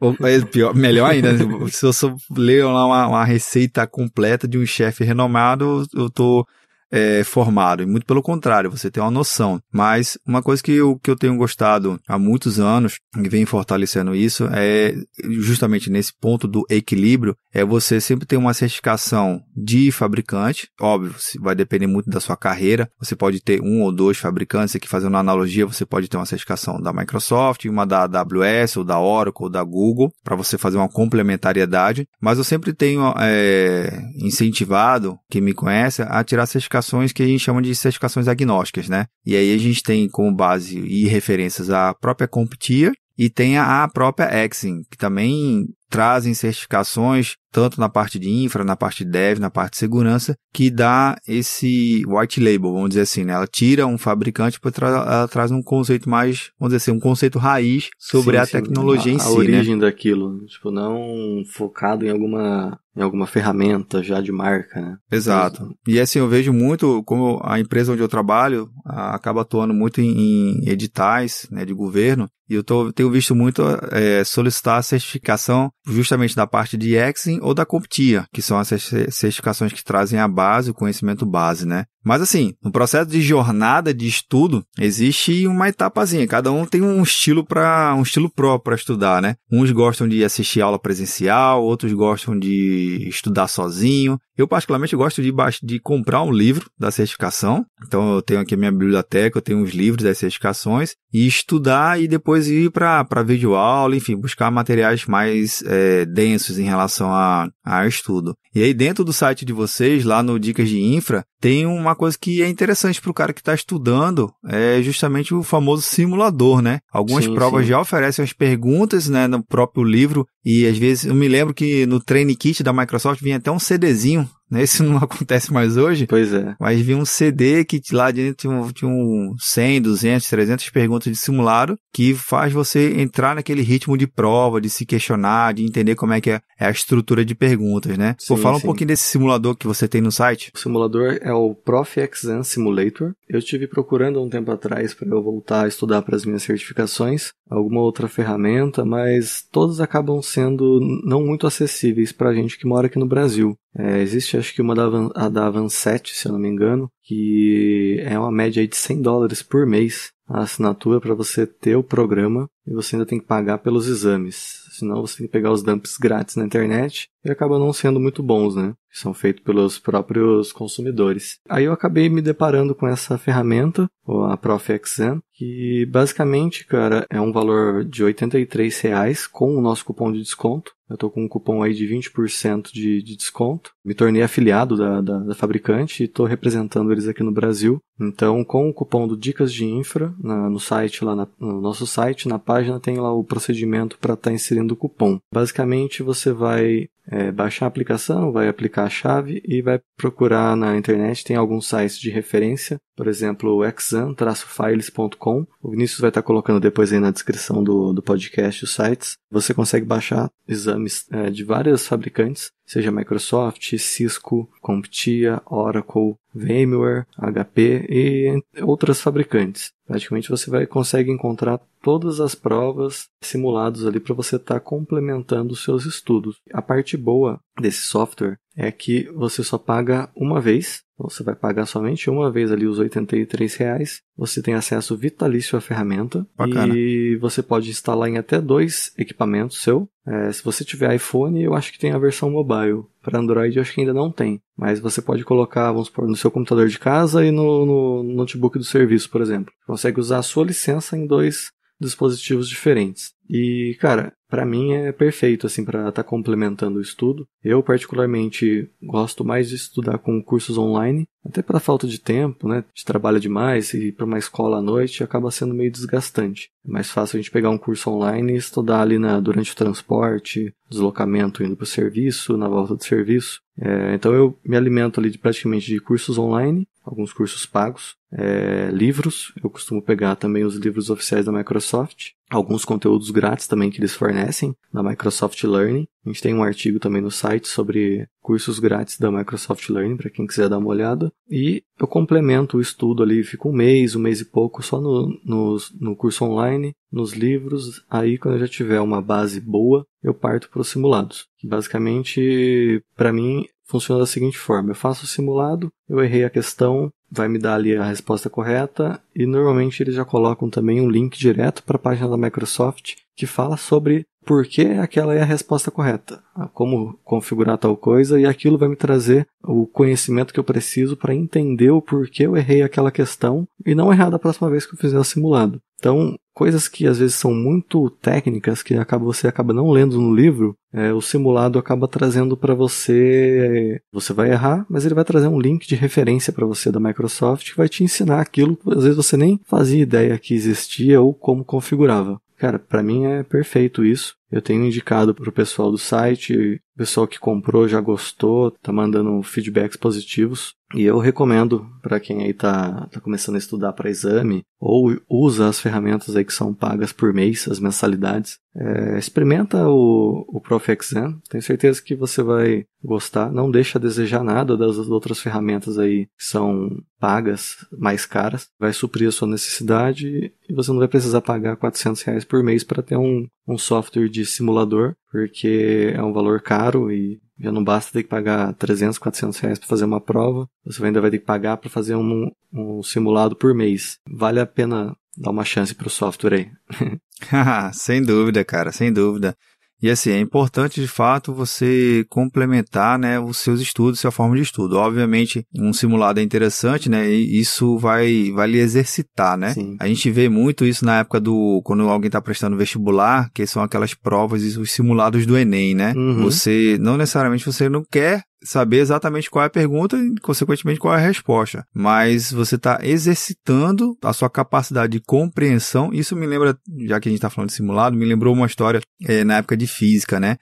Ou, 0.00 0.16
é 0.22 0.40
pior, 0.42 0.74
melhor 0.74 1.10
ainda, 1.10 1.36
se 1.68 1.84
eu 1.84 2.16
ler 2.36 2.64
lá 2.64 2.86
uma, 2.86 3.08
uma 3.08 3.24
receita 3.24 3.86
completa 3.86 4.46
de 4.46 4.56
um 4.56 4.64
chefe 4.64 5.02
renomado, 5.02 5.84
eu 5.92 6.08
tô 6.08 6.46
é, 6.90 7.22
formado, 7.24 7.82
e 7.82 7.86
muito 7.86 8.06
pelo 8.06 8.22
contrário, 8.22 8.70
você 8.70 8.90
tem 8.90 9.02
uma 9.02 9.10
noção. 9.10 9.60
Mas 9.72 10.18
uma 10.26 10.42
coisa 10.42 10.62
que 10.62 10.72
eu, 10.72 10.98
que 10.98 11.10
eu 11.10 11.16
tenho 11.16 11.36
gostado 11.36 12.00
há 12.08 12.18
muitos 12.18 12.58
anos, 12.58 12.98
e 13.16 13.28
vem 13.28 13.44
fortalecendo 13.44 14.14
isso, 14.14 14.48
é 14.52 14.94
justamente 15.40 15.90
nesse 15.90 16.12
ponto 16.18 16.48
do 16.48 16.64
equilíbrio, 16.70 17.36
é 17.52 17.64
você 17.64 18.00
sempre 18.00 18.26
ter 18.26 18.36
uma 18.36 18.54
certificação 18.54 19.40
de 19.56 19.90
fabricante, 19.92 20.68
óbvio, 20.80 21.14
vai 21.40 21.54
depender 21.54 21.86
muito 21.86 22.10
da 22.10 22.20
sua 22.20 22.36
carreira, 22.36 22.90
você 22.98 23.14
pode 23.14 23.40
ter 23.40 23.60
um 23.60 23.82
ou 23.82 23.92
dois 23.92 24.18
fabricantes, 24.18 24.76
aqui 24.76 24.88
fazendo 24.88 25.14
uma 25.14 25.20
analogia, 25.20 25.66
você 25.66 25.84
pode 25.84 26.08
ter 26.08 26.16
uma 26.16 26.26
certificação 26.26 26.80
da 26.80 26.92
Microsoft, 26.92 27.64
uma 27.66 27.86
da 27.86 28.02
AWS, 28.02 28.76
ou 28.78 28.84
da 28.84 28.98
Oracle, 28.98 29.44
ou 29.44 29.50
da 29.50 29.62
Google, 29.62 30.12
para 30.24 30.36
você 30.36 30.56
fazer 30.56 30.76
uma 30.76 30.88
complementariedade, 30.88 32.06
mas 32.20 32.38
eu 32.38 32.44
sempre 32.44 32.72
tenho 32.72 33.12
é, 33.18 33.90
incentivado, 34.16 35.18
quem 35.30 35.40
me 35.40 35.52
conhece, 35.52 36.02
a 36.02 36.22
tirar 36.22 36.46
certificação 36.46 36.77
certificações 36.78 37.12
que 37.12 37.22
a 37.22 37.26
gente 37.26 37.40
chama 37.40 37.62
de 37.62 37.74
certificações 37.74 38.28
agnósticas, 38.28 38.88
né? 38.88 39.06
E 39.24 39.36
aí 39.36 39.52
a 39.54 39.58
gente 39.58 39.82
tem 39.82 40.08
como 40.08 40.34
base 40.34 40.78
e 40.78 41.06
referências 41.06 41.70
a 41.70 41.94
própria 41.94 42.28
CompTIA 42.28 42.92
e 43.16 43.28
tem 43.28 43.58
a 43.58 43.88
própria 43.92 44.44
Exim, 44.44 44.82
que 44.90 44.96
também 44.96 45.66
trazem 45.90 46.34
certificações, 46.34 47.34
tanto 47.50 47.80
na 47.80 47.88
parte 47.88 48.18
de 48.18 48.30
infra, 48.30 48.64
na 48.64 48.76
parte 48.76 49.04
de 49.04 49.10
dev, 49.10 49.38
na 49.38 49.50
parte 49.50 49.72
de 49.72 49.78
segurança, 49.78 50.36
que 50.52 50.70
dá 50.70 51.16
esse 51.26 52.02
white 52.06 52.40
label, 52.40 52.72
vamos 52.72 52.90
dizer 52.90 53.02
assim, 53.02 53.24
né? 53.24 53.32
Ela 53.32 53.46
tira 53.46 53.86
um 53.86 53.98
fabricante 53.98 54.60
para 54.60 54.70
tra 54.70 54.88
ela 54.88 55.28
traz 55.28 55.50
um 55.50 55.62
conceito 55.62 56.08
mais, 56.08 56.50
vamos 56.58 56.74
dizer 56.74 56.76
assim, 56.76 56.96
um 56.96 57.00
conceito 57.00 57.38
raiz 57.38 57.88
sobre 57.98 58.36
sim, 58.36 58.42
a 58.42 58.46
tecnologia 58.46 59.12
a, 59.12 59.14
em 59.14 59.18
si, 59.18 59.26
A 59.26 59.30
origem 59.30 59.76
né? 59.76 59.82
daquilo, 59.82 60.44
tipo, 60.46 60.70
não 60.70 61.42
focado 61.52 62.04
em 62.04 62.10
alguma 62.10 62.78
em 62.98 63.02
alguma 63.02 63.28
ferramenta 63.28 64.02
já 64.02 64.20
de 64.20 64.32
marca, 64.32 64.80
né? 64.80 64.96
Exato. 65.10 65.72
E 65.86 66.00
assim, 66.00 66.18
eu 66.18 66.28
vejo 66.28 66.52
muito 66.52 67.00
como 67.04 67.40
a 67.44 67.60
empresa 67.60 67.92
onde 67.92 68.02
eu 68.02 68.08
trabalho 68.08 68.68
acaba 68.84 69.42
atuando 69.42 69.72
muito 69.72 70.00
em, 70.00 70.64
em 70.64 70.68
editais 70.68 71.46
né, 71.48 71.64
de 71.64 71.72
governo, 71.72 72.28
e 72.50 72.54
eu 72.54 72.64
tô, 72.64 72.92
tenho 72.92 73.10
visto 73.10 73.34
muito 73.34 73.62
é, 73.92 74.24
solicitar 74.24 74.82
certificação 74.82 75.70
justamente 75.86 76.34
da 76.34 76.46
parte 76.46 76.76
de 76.76 76.96
Exim 76.96 77.37
ou 77.42 77.54
da 77.54 77.66
CompTIA, 77.66 78.26
que 78.32 78.42
são 78.42 78.58
as 78.58 78.68
certificações 79.10 79.72
que 79.72 79.84
trazem 79.84 80.18
a 80.18 80.28
base, 80.28 80.70
o 80.70 80.74
conhecimento 80.74 81.26
base, 81.26 81.66
né? 81.66 81.86
Mas 82.04 82.22
assim, 82.22 82.54
no 82.62 82.70
processo 82.70 83.10
de 83.10 83.20
jornada 83.20 83.92
de 83.92 84.06
estudo, 84.06 84.64
existe 84.78 85.46
uma 85.46 85.68
etapazinha. 85.68 86.26
Cada 86.26 86.50
um 86.50 86.64
tem 86.64 86.80
um 86.80 87.02
estilo 87.02 87.44
para 87.44 87.94
um 87.94 88.02
estilo 88.02 88.30
próprio 88.30 88.64
para 88.64 88.74
estudar, 88.74 89.20
né? 89.20 89.36
Uns 89.50 89.70
gostam 89.70 90.08
de 90.08 90.24
assistir 90.24 90.60
aula 90.60 90.78
presencial, 90.78 91.62
outros 91.62 91.92
gostam 91.92 92.38
de 92.38 93.06
estudar 93.08 93.48
sozinho. 93.48 94.18
Eu 94.36 94.46
particularmente 94.46 94.94
gosto 94.94 95.20
de, 95.20 95.32
de 95.62 95.80
comprar 95.80 96.22
um 96.22 96.30
livro 96.30 96.70
da 96.78 96.90
certificação. 96.90 97.66
Então 97.86 98.14
eu 98.14 98.22
tenho 98.22 98.40
aqui 98.40 98.54
a 98.54 98.56
minha 98.56 98.70
biblioteca, 98.72 99.38
eu 99.38 99.42
tenho 99.42 99.62
os 99.62 99.70
livros 99.70 100.04
das 100.04 100.18
certificações 100.18 100.94
e 101.12 101.26
estudar 101.26 102.00
e 102.00 102.06
depois 102.06 102.48
ir 102.48 102.70
para 102.70 103.22
videoaula, 103.24 103.96
enfim, 103.96 104.16
buscar 104.16 104.50
materiais 104.50 105.06
mais 105.06 105.62
é, 105.66 106.04
densos 106.04 106.58
em 106.58 106.64
relação 106.64 107.12
a, 107.12 107.48
a 107.64 107.86
estudo. 107.86 108.34
E 108.54 108.62
aí 108.62 108.72
dentro 108.72 109.04
do 109.04 109.12
site 109.12 109.44
de 109.44 109.52
vocês, 109.52 110.04
lá 110.04 110.22
no 110.22 110.38
Dicas 110.38 110.68
de 110.68 110.80
Infra, 110.80 111.24
tem 111.40 111.66
uma 111.66 111.94
coisa 111.94 112.16
que 112.18 112.42
é 112.42 112.48
interessante 112.48 113.00
para 113.00 113.10
o 113.10 113.14
cara 113.14 113.32
que 113.32 113.40
está 113.40 113.54
estudando, 113.54 114.32
é 114.46 114.80
justamente 114.82 115.34
o 115.34 115.42
famoso 115.42 115.82
simulador, 115.82 116.60
né? 116.60 116.80
Algumas 116.92 117.24
sim, 117.24 117.34
provas 117.34 117.62
sim. 117.62 117.70
já 117.70 117.80
oferecem 117.80 118.24
as 118.24 118.32
perguntas, 118.32 119.08
né, 119.08 119.26
no 119.26 119.42
próprio 119.42 119.84
livro, 119.84 120.26
e 120.44 120.66
às 120.66 120.76
vezes 120.78 121.04
eu 121.04 121.14
me 121.14 121.28
lembro 121.28 121.54
que 121.54 121.86
no 121.86 122.00
Training 122.00 122.34
Kit 122.34 122.62
da 122.62 122.72
Microsoft 122.72 123.22
vinha 123.22 123.36
até 123.36 123.50
um 123.50 123.58
CDzinho 123.58 124.28
né? 124.50 124.62
Isso 124.62 124.82
não 124.82 124.96
acontece 124.98 125.52
mais 125.52 125.76
hoje. 125.76 126.06
Pois 126.06 126.32
é. 126.32 126.54
Mas 126.60 126.80
vi 126.80 126.94
um 126.94 127.04
CD 127.04 127.64
que 127.64 127.80
lá 127.92 128.10
dentro 128.10 128.34
tinha 128.34 128.52
um, 128.52 128.72
tinha 128.72 128.90
um 128.90 129.34
100, 129.38 129.82
200, 129.82 130.28
300 130.28 130.70
perguntas 130.70 131.12
de 131.12 131.18
simulado 131.18 131.76
que 131.92 132.14
faz 132.14 132.52
você 132.52 133.00
entrar 133.00 133.34
naquele 133.34 133.62
ritmo 133.62 133.96
de 133.96 134.06
prova, 134.06 134.60
de 134.60 134.70
se 134.70 134.86
questionar, 134.86 135.54
de 135.54 135.64
entender 135.64 135.94
como 135.94 136.12
é 136.12 136.20
que 136.20 136.30
é, 136.30 136.40
é 136.58 136.66
a 136.66 136.70
estrutura 136.70 137.24
de 137.24 137.34
perguntas, 137.34 137.96
né? 137.96 138.14
Sim, 138.18 138.34
Vou 138.34 138.38
falar 138.38 138.56
um 138.56 138.60
pouquinho 138.60 138.88
desse 138.88 139.04
simulador 139.04 139.56
que 139.56 139.66
você 139.66 139.88
tem 139.88 140.00
no 140.00 140.12
site. 140.12 140.50
O 140.54 140.58
simulador 140.58 141.18
é 141.20 141.32
o 141.32 141.54
Prof. 141.54 141.98
Exam 141.98 142.42
Simulator. 142.42 143.12
Eu 143.28 143.38
estive 143.38 143.66
procurando 143.66 144.22
um 144.22 144.28
tempo 144.28 144.50
atrás 144.50 144.94
para 144.94 145.08
eu 145.08 145.22
voltar 145.22 145.64
a 145.64 145.68
estudar 145.68 146.02
para 146.02 146.16
as 146.16 146.24
minhas 146.24 146.42
certificações, 146.42 147.32
alguma 147.50 147.80
outra 147.80 148.08
ferramenta, 148.08 148.84
mas 148.84 149.44
todas 149.50 149.80
acabam 149.80 150.22
sendo 150.22 150.80
não 151.04 151.24
muito 151.24 151.46
acessíveis 151.46 152.12
para 152.12 152.30
a 152.30 152.34
gente 152.34 152.58
que 152.58 152.66
mora 152.66 152.86
aqui 152.86 152.98
no 152.98 153.06
Brasil. 153.06 153.56
É, 153.78 154.00
existe 154.00 154.36
acho 154.36 154.52
que 154.52 154.60
uma 154.60 154.74
da, 154.74 154.88
a 155.14 155.28
da 155.28 155.46
Avancet, 155.46 156.12
se 156.12 156.26
eu 156.26 156.32
não 156.32 156.38
me 156.38 156.48
engano, 156.48 156.90
que 157.04 158.02
é 158.04 158.18
uma 158.18 158.32
média 158.32 158.66
de 158.66 158.76
100 158.76 159.00
dólares 159.02 159.40
por 159.40 159.64
mês 159.64 160.10
a 160.28 160.42
assinatura 160.42 161.00
para 161.00 161.14
você 161.14 161.46
ter 161.46 161.76
o 161.76 161.82
programa 161.82 162.50
e 162.66 162.74
você 162.74 162.96
ainda 162.96 163.06
tem 163.06 163.18
que 163.18 163.26
pagar 163.26 163.58
pelos 163.58 163.86
exames. 163.86 164.67
Senão 164.78 165.00
você 165.00 165.18
tem 165.18 165.26
que 165.26 165.32
pegar 165.32 165.52
os 165.52 165.62
dumps 165.62 165.96
grátis 165.96 166.36
na 166.36 166.44
internet 166.44 167.08
e 167.24 167.30
acaba 167.30 167.58
não 167.58 167.72
sendo 167.72 168.00
muito 168.00 168.22
bons, 168.22 168.54
né? 168.54 168.74
Que 168.90 168.98
são 168.98 169.12
feitos 169.12 169.44
pelos 169.44 169.78
próprios 169.78 170.52
consumidores. 170.52 171.38
Aí 171.48 171.64
eu 171.64 171.72
acabei 171.72 172.08
me 172.08 172.22
deparando 172.22 172.74
com 172.74 172.86
essa 172.86 173.18
ferramenta, 173.18 173.88
a 174.30 174.36
ProfXN, 174.36 175.20
que 175.34 175.86
basicamente, 175.86 176.66
cara, 176.66 177.06
é 177.10 177.20
um 177.20 177.32
valor 177.32 177.84
de 177.84 178.02
83 178.02 178.80
reais 178.80 179.26
com 179.26 179.54
o 179.56 179.60
nosso 179.60 179.84
cupom 179.84 180.10
de 180.10 180.20
desconto. 180.20 180.72
Eu 180.88 180.96
tô 180.96 181.10
com 181.10 181.22
um 181.22 181.28
cupom 181.28 181.62
aí 181.62 181.74
de 181.74 181.86
20% 181.86 182.72
de, 182.72 183.02
de 183.02 183.16
desconto. 183.16 183.72
Me 183.84 183.94
tornei 183.94 184.22
afiliado 184.22 184.74
da, 184.74 185.02
da, 185.02 185.18
da 185.18 185.34
fabricante 185.34 186.02
e 186.02 186.06
estou 186.06 186.24
representando 186.24 186.90
eles 186.90 187.06
aqui 187.06 187.22
no 187.22 187.30
Brasil. 187.30 187.78
Então, 188.00 188.42
com 188.42 188.68
o 188.68 188.72
cupom 188.72 189.06
do 189.06 189.16
Dicas 189.16 189.52
de 189.52 189.66
Infra, 189.66 190.14
na, 190.18 190.48
no 190.48 190.58
site, 190.58 191.04
lá 191.04 191.14
na, 191.14 191.28
no 191.38 191.60
nosso 191.60 191.86
site, 191.86 192.26
na 192.26 192.38
página 192.38 192.80
tem 192.80 192.96
lá 192.96 193.12
o 193.12 193.22
procedimento 193.22 193.98
para 193.98 194.14
estar 194.14 194.30
tá 194.30 194.34
inserindo 194.34 194.67
o 194.72 194.76
cupom. 194.76 195.20
Basicamente, 195.32 196.02
você 196.02 196.32
vai 196.32 196.88
é, 197.10 197.32
baixar 197.32 197.66
a 197.66 197.68
aplicação, 197.68 198.30
vai 198.30 198.48
aplicar 198.48 198.84
a 198.84 198.90
chave 198.90 199.42
e 199.44 199.62
vai 199.62 199.80
procurar 199.96 200.56
na 200.56 200.76
internet. 200.76 201.24
Tem 201.24 201.36
alguns 201.36 201.66
sites 201.66 201.98
de 201.98 202.10
referência, 202.10 202.78
por 202.96 203.06
exemplo, 203.08 203.64
exam-files.com. 203.64 205.46
O 205.62 205.70
Vinícius 205.70 206.00
vai 206.00 206.10
estar 206.10 206.22
colocando 206.22 206.60
depois 206.60 206.92
aí 206.92 207.00
na 207.00 207.10
descrição 207.10 207.62
do, 207.62 207.92
do 207.92 208.02
podcast 208.02 208.64
os 208.64 208.74
sites. 208.74 209.16
Você 209.30 209.52
consegue 209.54 209.86
baixar 209.86 210.30
exames 210.46 211.06
é, 211.10 211.30
de 211.30 211.44
várias 211.44 211.86
fabricantes, 211.86 212.50
seja 212.66 212.90
Microsoft, 212.90 213.76
Cisco, 213.76 214.48
CompTIA, 214.60 215.42
Oracle, 215.46 216.16
VMware, 216.34 217.06
HP 217.18 217.86
e 217.88 218.42
outras 218.62 219.00
fabricantes. 219.00 219.72
Praticamente 219.86 220.28
você 220.28 220.50
vai 220.50 220.66
consegue 220.66 221.10
encontrar 221.10 221.60
todas 221.82 222.20
as 222.20 222.34
provas 222.34 223.08
simuladas 223.22 223.86
ali 223.86 223.98
para 223.98 224.14
você 224.14 224.36
estar 224.36 224.54
tá 224.54 224.60
complementando 224.60 225.54
os 225.54 225.64
seus 225.64 225.86
estudos. 225.86 226.36
A 226.52 226.60
parte 226.60 226.96
boa 226.98 227.40
desse 227.60 227.82
software 227.82 228.38
é 228.56 228.70
que 228.70 229.08
você 229.12 229.42
só 229.42 229.56
paga 229.56 230.10
uma 230.14 230.40
vez 230.40 230.84
você 230.98 231.22
vai 231.22 231.34
pagar 231.36 231.64
somente 231.64 232.10
uma 232.10 232.30
vez 232.30 232.50
ali 232.50 232.66
os 232.66 232.78
83 232.78 233.54
reais. 233.54 234.02
Você 234.16 234.42
tem 234.42 234.54
acesso 234.54 234.96
vitalício 234.96 235.56
à 235.56 235.60
ferramenta. 235.60 236.26
Bacana. 236.36 236.74
E 236.76 237.16
você 237.16 237.40
pode 237.40 237.70
instalar 237.70 238.08
em 238.08 238.18
até 238.18 238.40
dois 238.40 238.92
equipamentos 238.98 239.62
seu. 239.62 239.88
É, 240.04 240.32
se 240.32 240.42
você 240.42 240.64
tiver 240.64 240.94
iPhone, 240.94 241.40
eu 241.40 241.54
acho 241.54 241.72
que 241.72 241.78
tem 241.78 241.92
a 241.92 241.98
versão 241.98 242.30
mobile. 242.30 242.84
Para 243.00 243.20
Android, 243.20 243.56
eu 243.56 243.62
acho 243.62 243.72
que 243.72 243.80
ainda 243.80 243.94
não 243.94 244.10
tem. 244.10 244.40
Mas 244.56 244.80
você 244.80 245.00
pode 245.00 245.24
colocar, 245.24 245.70
vamos 245.70 245.86
supor, 245.86 246.08
no 246.08 246.16
seu 246.16 246.30
computador 246.30 246.66
de 246.66 246.78
casa 246.78 247.24
e 247.24 247.30
no, 247.30 247.64
no 247.64 248.02
notebook 248.02 248.58
do 248.58 248.64
serviço, 248.64 249.08
por 249.08 249.20
exemplo. 249.20 249.52
Consegue 249.66 250.00
usar 250.00 250.18
a 250.18 250.22
sua 250.22 250.44
licença 250.44 250.96
em 250.96 251.06
dois 251.06 251.52
dispositivos 251.80 252.48
diferentes. 252.48 253.12
E, 253.28 253.76
cara, 253.80 254.12
para 254.28 254.44
mim 254.44 254.72
é 254.72 254.92
perfeito 254.92 255.46
assim 255.46 255.64
para 255.64 255.80
estar 255.80 256.02
tá 256.02 256.04
complementando 256.04 256.78
o 256.78 256.82
estudo. 256.82 257.26
Eu 257.42 257.62
particularmente 257.62 258.70
gosto 258.82 259.24
mais 259.24 259.48
de 259.48 259.56
estudar 259.56 259.98
com 259.98 260.22
cursos 260.22 260.56
online, 260.56 261.06
até 261.24 261.42
pela 261.42 261.60
falta 261.60 261.86
de 261.86 261.98
tempo, 261.98 262.48
né? 262.48 262.64
De 262.74 262.84
trabalho 262.84 263.20
demais 263.20 263.72
e 263.74 263.92
para 263.92 264.06
uma 264.06 264.18
escola 264.18 264.58
à 264.58 264.62
noite 264.62 265.02
acaba 265.04 265.30
sendo 265.30 265.54
meio 265.54 265.70
desgastante. 265.70 266.50
É 266.66 266.70
mais 266.70 266.90
fácil 266.90 267.16
a 267.16 267.20
gente 267.20 267.30
pegar 267.30 267.50
um 267.50 267.58
curso 267.58 267.90
online 267.90 268.32
e 268.32 268.36
estudar 268.36 268.82
ali 268.82 268.98
na, 268.98 269.20
durante 269.20 269.52
o 269.52 269.56
transporte, 269.56 270.52
deslocamento 270.70 271.42
indo 271.42 271.56
para 271.56 271.64
o 271.64 271.66
serviço, 271.66 272.36
na 272.36 272.48
volta 272.48 272.74
do 272.74 272.84
serviço. 272.84 273.40
É, 273.60 273.94
então 273.94 274.12
eu 274.14 274.38
me 274.44 274.56
alimento 274.56 275.00
ali 275.00 275.10
de, 275.10 275.18
praticamente 275.18 275.66
de 275.66 275.80
cursos 275.80 276.16
online, 276.16 276.66
alguns 276.88 277.12
cursos 277.12 277.44
pagos, 277.44 277.94
é, 278.10 278.70
livros. 278.72 279.32
Eu 279.42 279.50
costumo 279.50 279.82
pegar 279.82 280.16
também 280.16 280.44
os 280.44 280.56
livros 280.56 280.88
oficiais 280.88 281.26
da 281.26 281.32
Microsoft, 281.32 282.12
alguns 282.30 282.64
conteúdos 282.64 283.10
grátis 283.10 283.46
também 283.46 283.70
que 283.70 283.78
eles 283.78 283.94
fornecem 283.94 284.54
na 284.72 284.82
Microsoft 284.82 285.42
Learning. 285.44 285.86
A 286.04 286.08
gente 286.08 286.22
tem 286.22 286.34
um 286.34 286.42
artigo 286.42 286.78
também 286.78 287.02
no 287.02 287.10
site 287.10 287.46
sobre 287.46 288.06
cursos 288.22 288.58
grátis 288.58 288.98
da 288.98 289.10
Microsoft 289.10 289.68
Learning 289.68 289.96
para 289.96 290.10
quem 290.10 290.26
quiser 290.26 290.48
dar 290.48 290.58
uma 290.58 290.68
olhada. 290.68 291.12
E 291.30 291.62
eu 291.78 291.86
complemento 291.86 292.56
o 292.56 292.60
estudo 292.60 293.02
ali, 293.02 293.22
fico 293.22 293.50
um 293.50 293.54
mês, 293.54 293.94
um 293.94 294.00
mês 294.00 294.20
e 294.20 294.24
pouco 294.24 294.62
só 294.62 294.80
no, 294.80 295.08
no, 295.24 295.56
no 295.78 295.94
curso 295.94 296.24
online, 296.24 296.72
nos 296.90 297.12
livros. 297.12 297.84
Aí 297.90 298.16
quando 298.16 298.34
eu 298.36 298.40
já 298.40 298.48
tiver 298.48 298.80
uma 298.80 299.02
base 299.02 299.40
boa, 299.40 299.84
eu 300.02 300.14
parto 300.14 300.48
para 300.48 300.62
os 300.62 300.68
simulados. 300.68 301.26
Basicamente, 301.44 302.82
para 302.96 303.12
mim, 303.12 303.44
funciona 303.68 304.00
da 304.00 304.06
seguinte 304.06 304.38
forma: 304.38 304.70
eu 304.70 304.74
faço 304.74 305.04
o 305.04 305.08
simulado, 305.08 305.70
eu 305.88 306.02
errei 306.02 306.24
a 306.24 306.30
questão, 306.30 306.90
vai 307.10 307.28
me 307.28 307.38
dar 307.38 307.54
ali 307.54 307.76
a 307.76 307.84
resposta 307.84 308.28
correta 308.28 309.00
e 309.14 309.26
normalmente 309.26 309.82
eles 309.82 309.94
já 309.94 310.04
colocam 310.04 310.50
também 310.50 310.80
um 310.80 310.90
link 310.90 311.18
direto 311.18 311.62
para 311.62 311.76
a 311.76 311.80
página 311.80 312.08
da 312.08 312.16
Microsoft 312.16 312.96
que 313.16 313.26
fala 313.26 313.56
sobre 313.56 314.04
por 314.24 314.44
que 314.44 314.62
aquela 314.62 315.14
é 315.14 315.22
a 315.22 315.24
resposta 315.24 315.70
correta, 315.70 316.22
como 316.52 316.98
configurar 317.02 317.56
tal 317.56 317.74
coisa 317.76 318.20
e 318.20 318.26
aquilo 318.26 318.58
vai 318.58 318.68
me 318.68 318.76
trazer 318.76 319.26
o 319.42 319.66
conhecimento 319.66 320.34
que 320.34 320.38
eu 320.38 320.44
preciso 320.44 320.98
para 320.98 321.14
entender 321.14 321.70
o 321.70 321.80
porquê 321.80 322.26
eu 322.26 322.36
errei 322.36 322.62
aquela 322.62 322.90
questão 322.90 323.48
e 323.64 323.74
não 323.74 323.90
errar 323.90 324.10
da 324.10 324.18
próxima 324.18 324.50
vez 324.50 324.66
que 324.66 324.74
eu 324.74 324.78
fizer 324.78 324.98
o 324.98 325.04
simulado. 325.04 325.58
Então, 325.78 326.14
coisas 326.38 326.68
que 326.68 326.86
às 326.86 327.00
vezes 327.00 327.16
são 327.16 327.34
muito 327.34 327.90
técnicas 327.90 328.62
que 328.62 328.74
acaba, 328.74 329.04
você 329.04 329.26
acaba 329.26 329.52
não 329.52 329.72
lendo 329.72 330.00
no 330.00 330.14
livro, 330.14 330.56
é, 330.72 330.92
o 330.92 331.00
simulado 331.00 331.58
acaba 331.58 331.88
trazendo 331.88 332.36
para 332.36 332.54
você. 332.54 333.80
Você 333.92 334.12
vai 334.12 334.30
errar, 334.30 334.64
mas 334.70 334.84
ele 334.84 334.94
vai 334.94 335.04
trazer 335.04 335.26
um 335.26 335.40
link 335.40 335.66
de 335.66 335.74
referência 335.74 336.32
para 336.32 336.46
você 336.46 336.70
da 336.70 336.78
Microsoft 336.78 337.50
que 337.50 337.56
vai 337.56 337.68
te 337.68 337.82
ensinar 337.82 338.20
aquilo 338.20 338.56
que 338.56 338.70
às 338.70 338.84
vezes 338.84 338.96
você 338.96 339.16
nem 339.16 339.40
fazia 339.46 339.82
ideia 339.82 340.16
que 340.16 340.32
existia 340.32 341.00
ou 341.00 341.12
como 341.12 341.44
configurava. 341.44 342.20
Cara, 342.36 342.56
para 342.56 342.84
mim 342.84 343.04
é 343.04 343.24
perfeito 343.24 343.84
isso. 343.84 344.14
Eu 344.30 344.42
tenho 344.42 344.64
indicado 344.64 345.14
pro 345.14 345.32
pessoal 345.32 345.70
do 345.70 345.78
site, 345.78 346.60
o 346.74 346.78
pessoal 346.78 347.06
que 347.06 347.18
comprou 347.18 347.66
já 347.66 347.80
gostou, 347.80 348.50
tá 348.50 348.70
mandando 348.70 349.22
feedbacks 349.22 349.76
positivos. 349.76 350.54
E 350.74 350.82
eu 350.82 350.98
recomendo 350.98 351.66
para 351.80 351.98
quem 351.98 352.22
aí 352.24 352.34
tá, 352.34 352.86
tá 352.92 353.00
começando 353.00 353.36
a 353.36 353.38
estudar 353.38 353.72
para 353.72 353.88
exame 353.88 354.44
ou 354.60 354.94
usa 355.08 355.48
as 355.48 355.58
ferramentas 355.58 356.14
aí 356.14 356.24
que 356.24 356.32
são 356.32 356.52
pagas 356.52 356.92
por 356.92 357.14
mês, 357.14 357.48
as 357.48 357.58
mensalidades. 357.58 358.38
É, 358.54 358.98
experimenta 358.98 359.66
o, 359.66 360.26
o 360.28 360.40
ProfXam, 360.42 361.18
tenho 361.30 361.42
certeza 361.42 361.80
que 361.80 361.94
você 361.94 362.22
vai 362.22 362.66
gostar. 362.84 363.32
Não 363.32 363.50
deixa 363.50 363.78
a 363.78 363.80
desejar 363.80 364.22
nada 364.22 364.58
das 364.58 364.76
outras 364.76 365.20
ferramentas 365.20 365.78
aí 365.78 366.04
que 366.18 366.24
são 366.24 366.68
pagas, 367.00 367.64
mais 367.78 368.04
caras. 368.04 368.48
Vai 368.58 368.74
suprir 368.74 369.08
a 369.08 369.12
sua 369.12 369.28
necessidade 369.28 370.32
e 370.48 370.54
você 370.54 370.70
não 370.70 370.80
vai 370.80 370.88
precisar 370.88 371.22
pagar 371.22 371.56
400 371.56 372.02
reais 372.02 372.24
por 372.24 372.42
mês 372.42 372.62
para 372.62 372.82
ter 372.82 372.96
um, 372.96 373.26
um 373.48 373.56
software 373.56 374.08
de 374.08 374.26
simulador, 374.26 374.94
porque 375.10 375.92
é 375.94 376.02
um 376.02 376.12
valor 376.12 376.42
caro 376.42 376.92
e 376.92 377.18
já 377.40 377.50
não 377.50 377.64
basta 377.64 377.92
ter 377.92 378.02
que 378.02 378.08
pagar 378.08 378.52
300, 378.54 378.98
400 378.98 379.38
reais 379.38 379.58
para 379.58 379.68
fazer 379.68 379.84
uma 379.84 380.00
prova, 380.00 380.48
você 380.64 380.84
ainda 380.84 381.00
vai 381.00 381.10
ter 381.10 381.18
que 381.18 381.24
pagar 381.24 381.56
para 381.56 381.70
fazer 381.70 381.94
um, 381.94 382.30
um 382.52 382.82
simulado 382.82 383.34
por 383.34 383.54
mês. 383.54 383.98
Vale 384.08 384.40
a 384.40 384.46
pena 384.46 384.94
dar 385.16 385.30
uma 385.30 385.44
chance 385.44 385.74
para 385.74 385.86
o 385.86 385.90
software 385.90 386.34
aí. 386.34 386.50
sem 387.72 388.02
dúvida, 388.02 388.44
cara, 388.44 388.70
sem 388.70 388.92
dúvida. 388.92 389.36
E 389.80 389.88
assim, 389.90 390.10
é 390.10 390.18
importante 390.18 390.80
de 390.80 390.88
fato 390.88 391.32
você 391.32 392.04
complementar 392.08 392.98
né, 392.98 393.18
os 393.20 393.38
seus 393.38 393.60
estudos, 393.60 394.00
sua 394.00 394.10
forma 394.10 394.34
de 394.34 394.42
estudo. 394.42 394.76
Obviamente, 394.76 395.44
um 395.56 395.72
simulado 395.72 396.18
é 396.18 396.22
interessante, 396.22 396.88
né? 396.88 397.08
E 397.08 397.40
isso 397.40 397.78
vai, 397.78 398.32
vai 398.32 398.48
lhe 398.48 398.58
exercitar, 398.58 399.36
né? 399.36 399.54
Sim. 399.54 399.76
A 399.78 399.86
gente 399.86 400.10
vê 400.10 400.28
muito 400.28 400.64
isso 400.64 400.84
na 400.84 401.00
época 401.00 401.20
do. 401.20 401.60
quando 401.64 401.88
alguém 401.88 402.08
está 402.08 402.20
prestando 402.20 402.56
vestibular, 402.56 403.30
que 403.32 403.46
são 403.46 403.62
aquelas 403.62 403.94
provas 403.94 404.42
e 404.42 404.58
os 404.58 404.72
simulados 404.72 405.24
do 405.26 405.38
Enem, 405.38 405.74
né? 405.74 405.92
Uhum. 405.96 406.22
Você, 406.22 406.76
não 406.80 406.96
necessariamente 406.96 407.46
você 407.46 407.68
não 407.68 407.84
quer 407.88 408.22
saber 408.42 408.78
exatamente 408.78 409.30
qual 409.30 409.42
é 409.42 409.46
a 409.46 409.50
pergunta 409.50 409.96
e, 409.96 410.14
consequentemente, 410.20 410.80
qual 410.80 410.94
é 410.94 410.96
a 410.96 411.06
resposta. 411.06 411.64
Mas 411.74 412.32
você 412.32 412.56
está 412.56 412.78
exercitando 412.82 413.96
a 414.02 414.12
sua 414.12 414.30
capacidade 414.30 414.92
de 414.92 415.00
compreensão. 415.00 415.92
Isso 415.92 416.16
me 416.16 416.26
lembra, 416.26 416.58
já 416.86 417.00
que 417.00 417.08
a 417.08 417.10
gente 417.10 417.18
está 417.18 417.30
falando 417.30 417.50
de 417.50 417.56
simulado, 417.56 417.96
me 417.96 418.04
lembrou 418.04 418.34
uma 418.34 418.46
história 418.46 418.80
é, 419.04 419.24
na 419.24 419.38
época 419.38 419.56
de 419.56 419.66
física, 419.66 420.20
né? 420.20 420.36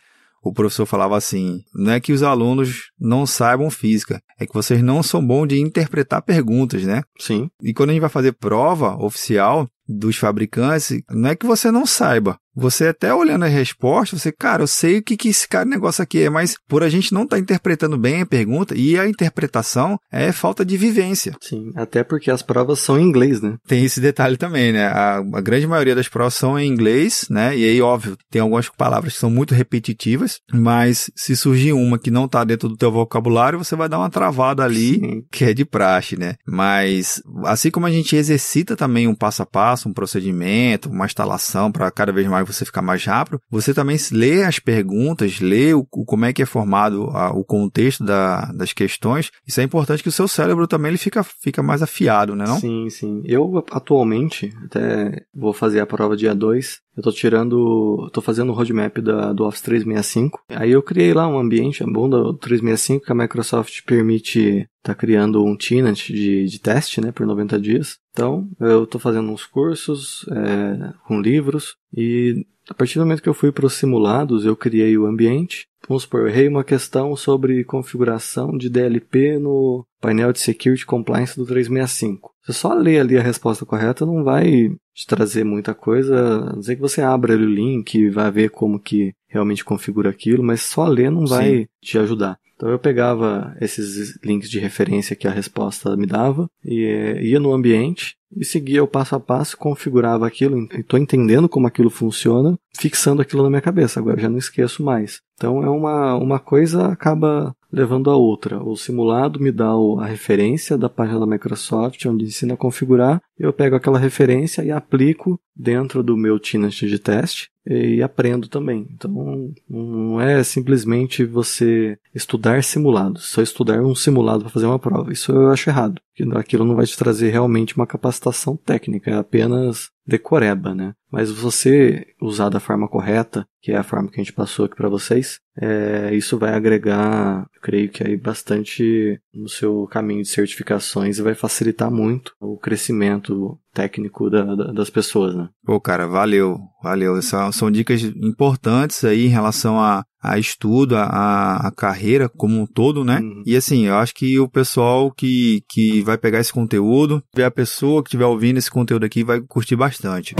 O 0.47 0.53
professor 0.53 0.87
falava 0.87 1.17
assim: 1.17 1.61
não 1.75 1.93
é 1.93 2.01
que 2.01 2.13
os 2.13 2.23
alunos 2.23 2.93
não 2.99 3.27
saibam 3.27 3.69
física, 3.69 4.23
é 4.39 4.47
que 4.47 4.55
vocês 4.55 4.81
não 4.81 5.03
são 5.03 5.25
bons 5.27 5.49
de 5.49 5.61
interpretar 5.61 6.23
perguntas, 6.23 6.85
né? 6.85 7.03
Sim. 7.19 7.49
E 7.61 7.75
quando 7.75 7.91
a 7.91 7.93
gente 7.93 8.01
vai 8.01 8.11
fazer 8.11 8.33
prova 8.33 8.97
oficial 9.05 9.69
dos 9.89 10.17
fabricantes, 10.17 11.03
não 11.11 11.31
é 11.31 11.37
que 11.37 11.47
você 11.47 11.71
não 11.73 11.85
saiba, 11.85 12.39
você 12.57 12.89
até 12.89 13.13
olhando 13.13 13.45
a 13.45 13.49
resposta, 13.49 14.19
você, 14.19 14.33
cara, 14.33 14.63
eu 14.63 14.67
sei 14.67 14.99
o 14.99 15.03
que, 15.03 15.17
que 15.17 15.29
esse 15.29 15.47
cara 15.47 15.65
negócio 15.65 16.03
aqui 16.03 16.23
é, 16.23 16.31
mas 16.31 16.57
por 16.67 16.83
a 16.83 16.89
gente 16.89 17.13
não 17.13 17.25
estar 17.25 17.37
tá 17.37 17.41
interpretando 17.41 17.99
bem 17.99 18.23
a 18.23 18.27
pergunta, 18.27 18.75
e 18.75 18.99
a 18.99 19.07
interpretação 19.07 19.99
é 20.11 20.33
falta 20.33 20.65
de 20.65 20.77
vivência. 20.77 21.37
Sim, 21.41 21.71
até 21.77 22.03
porque 22.03 22.31
as 22.31 22.43
provas 22.43 22.79
são 22.79 22.99
em 22.99 23.03
inglês, 23.03 23.41
né? 23.41 23.57
Tem 23.67 23.85
esse 23.85 24.01
detalhe 24.01 24.37
também, 24.37 24.73
né? 24.73 24.87
A, 24.87 25.17
a 25.19 25.41
grande 25.41 25.67
maioria 25.67 25.95
das 25.95 26.09
provas 26.09 26.35
são 26.35 26.59
em 26.59 26.67
inglês, 26.67 27.27
né? 27.29 27.57
E 27.57 27.65
aí, 27.65 27.81
óbvio, 27.83 28.17
tem 28.31 28.41
algumas 28.41 28.69
palavras 28.69 29.15
que 29.15 29.21
são 29.21 29.31
muito 29.31 29.55
repetitivas, 29.55 30.41
mas 30.53 31.11
se 31.15 31.37
surgir 31.37 31.73
uma 31.73 31.99
que 31.99 32.11
não 32.11 32.25
está 32.25 32.43
dentro 32.45 32.69
do 32.69 32.77
teu 32.77 32.91
vocabulário, 32.91 33.59
você 33.59 33.77
vai 33.77 33.89
dar 33.89 33.99
uma 33.99 34.11
travada 34.11 34.65
ali, 34.65 34.95
Sim. 34.95 35.25
que 35.31 35.45
é 35.45 35.53
de 35.53 35.65
praxe, 35.65 36.17
né? 36.17 36.37
Mas, 36.47 37.23
assim 37.45 37.71
como 37.71 37.87
a 37.87 37.91
gente 37.91 38.17
exercita 38.17 38.77
também 38.77 39.07
um 39.07 39.15
passo 39.15 39.43
a 39.43 39.47
passo, 39.47 39.89
um 39.89 39.93
procedimento, 39.93 40.89
uma 40.89 41.07
instalação 41.07 41.71
para 41.71 41.91
cada 41.91 42.13
vez 42.13 42.27
mais 42.27 42.46
você 42.47 42.65
ficar 42.65 42.83
mais 42.83 43.05
rápido, 43.05 43.41
você 43.51 43.75
também 43.75 43.97
lê 44.13 44.43
as 44.45 44.59
perguntas, 44.59 45.41
lê 45.41 45.75
o, 45.75 45.85
como 45.85 46.25
é 46.25 46.33
que 46.33 46.43
é 46.43 46.47
formado 46.47 47.11
a, 47.11 47.31
o 47.31 47.45
contexto 47.45 48.05
da, 48.05 48.53
das 48.53 48.73
questões. 48.73 49.31
Isso 49.47 49.61
é 49.61 49.65
importante 49.65 50.03
que 50.03 50.09
o 50.09 50.13
seu 50.13 50.29
cérebro 50.29 50.67
também 50.67 50.91
ele 50.91 50.99
fica, 50.99 51.23
fica 51.23 51.63
mais 51.63 51.83
afiado, 51.83 52.35
né 52.35 52.45
não? 52.47 52.59
Sim, 52.59 52.89
sim. 52.91 53.23
Eu 53.25 53.65
atualmente, 53.71 54.53
até 54.65 55.25
vou 55.35 55.53
fazer 55.53 55.81
a 55.81 55.87
prova 55.87 56.17
dia 56.17 56.35
2, 56.35 56.81
eu 56.97 57.03
tô 57.03 57.13
tirando, 57.13 58.09
tô 58.13 58.21
fazendo 58.21 58.51
o 58.51 58.55
roadmap 58.55 58.99
da, 58.99 59.33
do 59.33 59.45
Office 59.45 59.63
365. 59.63 60.41
Aí 60.49 60.73
eu 60.73 60.83
criei 60.83 61.13
lá 61.13 61.29
um 61.29 61.39
ambiente, 61.39 61.83
é 61.83 61.87
bom 61.87 62.09
do 62.09 62.33
365 62.35 63.05
que 63.05 63.13
a 63.13 63.15
Microsoft 63.15 63.83
permite 63.85 64.67
tá 64.83 64.95
criando 64.95 65.45
um 65.45 65.57
tenant 65.57 66.07
de, 66.07 66.45
de 66.45 66.61
teste, 66.61 67.01
né, 67.01 67.13
por 67.13 67.27
90 67.27 67.61
dias. 67.61 67.99
Então, 68.13 68.49
eu 68.61 68.87
tô 68.87 68.99
fazendo 68.99 69.31
uns 69.31 69.45
cursos 69.45 70.25
é, 70.31 70.93
com 71.07 71.21
livros 71.21 71.77
e 71.95 72.47
a 72.69 72.75
partir 72.75 72.99
do 72.99 73.05
momento 73.05 73.23
que 73.23 73.29
eu 73.29 73.35
fui 73.35 73.53
para 73.53 73.67
os 73.67 73.75
simulados, 73.75 74.45
eu 74.45 74.57
criei 74.57 74.97
o 74.99 75.07
ambiente. 75.07 75.67
Vamos 75.89 76.03
supor, 76.03 76.23
eu 76.23 76.29
errei 76.29 76.49
uma 76.49 76.65
questão 76.65 77.15
sobre 77.15 77.63
configuração 77.63 78.57
de 78.57 78.69
DLP 78.69 79.39
no 79.39 79.87
painel 80.01 80.33
de 80.33 80.41
Security 80.41 80.85
Compliance 80.85 81.37
do 81.37 81.47
365. 81.47 82.33
Você 82.47 82.53
só 82.53 82.73
lê 82.75 83.01
ali 83.01 83.19
a 83.19 83.23
resposta 83.23 83.67
correta, 83.67 84.07
não 84.07 84.23
vai 84.23 84.71
te 84.95 85.05
trazer 85.05 85.43
muita 85.43 85.75
coisa, 85.75 86.17
a 86.17 86.53
não 86.55 86.63
ser 86.63 86.77
que 86.77 86.81
você 86.81 87.03
abra 87.03 87.35
ali 87.35 87.45
o 87.45 87.51
link 87.51 87.97
e 87.97 88.09
vá 88.09 88.31
ver 88.31 88.51
como 88.51 88.79
que 88.79 89.13
realmente 89.29 89.65
configura 89.65 90.11
aquilo, 90.11 90.45
mas 90.45 90.63
só 90.63 90.87
ler 90.87 91.11
não 91.11 91.27
vai 91.27 91.51
Sim. 91.51 91.67
te 91.83 91.99
ajudar. 91.99 92.39
Então 92.55 92.71
eu 92.71 92.79
pegava 92.79 93.55
esses 93.61 94.17
links 94.25 94.49
de 94.49 94.61
referência 94.61 95.17
que 95.17 95.27
a 95.27 95.33
resposta 95.33 95.97
me 95.97 96.07
dava 96.07 96.49
e 96.65 96.85
eh, 96.85 97.23
ia 97.25 97.41
no 97.41 97.53
ambiente 97.53 98.17
e 98.35 98.45
seguia 98.45 98.83
o 98.83 98.89
passo 98.89 99.17
a 99.17 99.21
passo, 99.21 99.59
configurava 99.59 100.27
aquilo, 100.27 100.69
estou 100.73 100.99
entendendo 100.99 101.49
como 101.49 101.67
aquilo 101.67 101.91
funciona, 101.91 102.57
fixando 102.79 103.21
aquilo 103.21 103.43
na 103.43 103.51
minha 103.51 103.61
cabeça. 103.61 103.99
Agora 103.99 104.21
já 104.21 104.31
não 104.31 104.39
esqueço 104.39 104.83
mais. 104.83 105.21
Então 105.37 105.63
é 105.63 105.69
uma, 105.69 106.15
uma 106.17 106.39
coisa 106.39 106.89
acaba 106.89 107.55
levando 107.71 108.11
a 108.11 108.17
outra. 108.17 108.63
O 108.63 108.75
simulado 108.75 109.39
me 109.39 109.53
dá 109.53 109.71
a 110.01 110.07
referência 110.07 110.79
da 110.79 110.89
página 110.89 111.21
da 111.21 111.27
Microsoft, 111.27 112.05
onde 112.07 112.25
ensina 112.25 112.55
a 112.55 112.57
configurar. 112.57 113.21
Eu 113.39 113.53
pego 113.53 113.77
aquela 113.77 113.99
referência 113.99 114.63
e 114.63 114.71
aplico 114.71 115.39
dentro 115.55 116.03
do 116.03 116.17
meu 116.17 116.41
tenant 116.41 116.75
de 116.75 116.99
teste 116.99 117.51
e 117.67 118.03
aprendo 118.03 118.49
também. 118.49 118.87
Então, 118.95 119.53
não 119.69 120.21
é 120.21 120.43
simplesmente 120.43 121.25
você 121.25 121.99
estudar 122.15 122.63
simulados, 122.63 123.27
só 123.27 123.43
estudar 123.43 123.83
um 123.83 123.95
simulado 123.95 124.45
para 124.45 124.51
fazer 124.53 124.67
uma 124.67 124.79
prova. 124.79 125.13
Isso 125.13 125.33
eu 125.33 125.51
acho 125.51 125.69
errado. 125.69 126.01
Aquilo 126.35 126.65
não 126.65 126.77
vai 126.77 126.87
te 126.87 126.97
trazer 126.97 127.31
realmente 127.31 127.77
uma 127.77 127.87
capacitação 127.87 128.57
técnica, 128.57 129.11
é 129.11 129.15
apenas 129.15 129.91
decoreba, 130.07 130.75
né? 130.75 130.95
Mas 131.11 131.31
você 131.31 132.07
usar 132.21 132.49
da 132.49 132.61
forma 132.61 132.89
correta, 132.89 133.47
que 133.61 133.73
é 133.73 133.77
a 133.77 133.83
forma 133.83 134.09
que 134.09 134.21
a 134.21 134.23
gente 134.23 134.33
passou 134.33 134.67
aqui 134.67 134.77
para 134.77 134.89
vocês, 134.89 135.41
é, 135.61 136.15
isso 136.15 136.39
vai 136.39 136.53
agregar, 136.53 137.47
creio 137.63 137.89
que 137.89 138.07
aí 138.07 138.17
bastante 138.17 139.21
no 139.35 139.49
seu 139.49 139.87
caminho 139.87 140.23
de 140.23 140.29
certificações 140.29 141.19
e 141.19 141.23
vai 141.23 141.35
facilitar 141.35 141.91
muito 141.91 142.33
o 142.41 142.57
crescimento 142.59 143.59
técnico 143.73 144.31
da, 144.31 144.55
da, 144.55 144.73
das 144.73 144.91
pessoas, 144.91 145.35
né? 145.35 145.49
Pô, 145.65 145.81
cara, 145.81 146.07
valeu, 146.07 146.59
valeu. 146.83 147.21
São, 147.23 147.51
são 147.51 147.71
dicas 147.71 148.03
importantes 148.03 149.05
aí 149.05 149.27
em 149.27 149.31
relação 149.31 149.81
a, 149.81 150.05
a 150.27 150.39
estudo, 150.39 150.97
a, 150.97 151.69
a 151.69 151.71
carreira 151.71 152.29
como 152.29 152.61
um 152.61 152.67
todo, 152.67 153.05
né? 153.05 153.21
Uhum. 153.21 153.43
E 153.47 153.57
assim, 153.57 153.87
eu 153.87 153.97
acho 153.97 154.15
que 154.15 154.39
o 154.39 154.49
pessoal 154.49 155.11
que, 155.11 155.63
que 155.69 156.03
vai 156.03 156.19
pegar 156.19 156.41
esse 156.41 156.53
conteúdo, 156.53 157.23
ver 157.35 157.45
a 157.45 157.51
pessoa 157.51 158.03
que 158.03 158.09
estiver 158.09 158.27
ouvindo 158.27 158.59
esse 158.59 158.71
conteúdo 158.71 159.05
aqui 159.05 159.25
vai 159.25 159.41
curtir 159.41 159.77
bastante. 159.77 160.35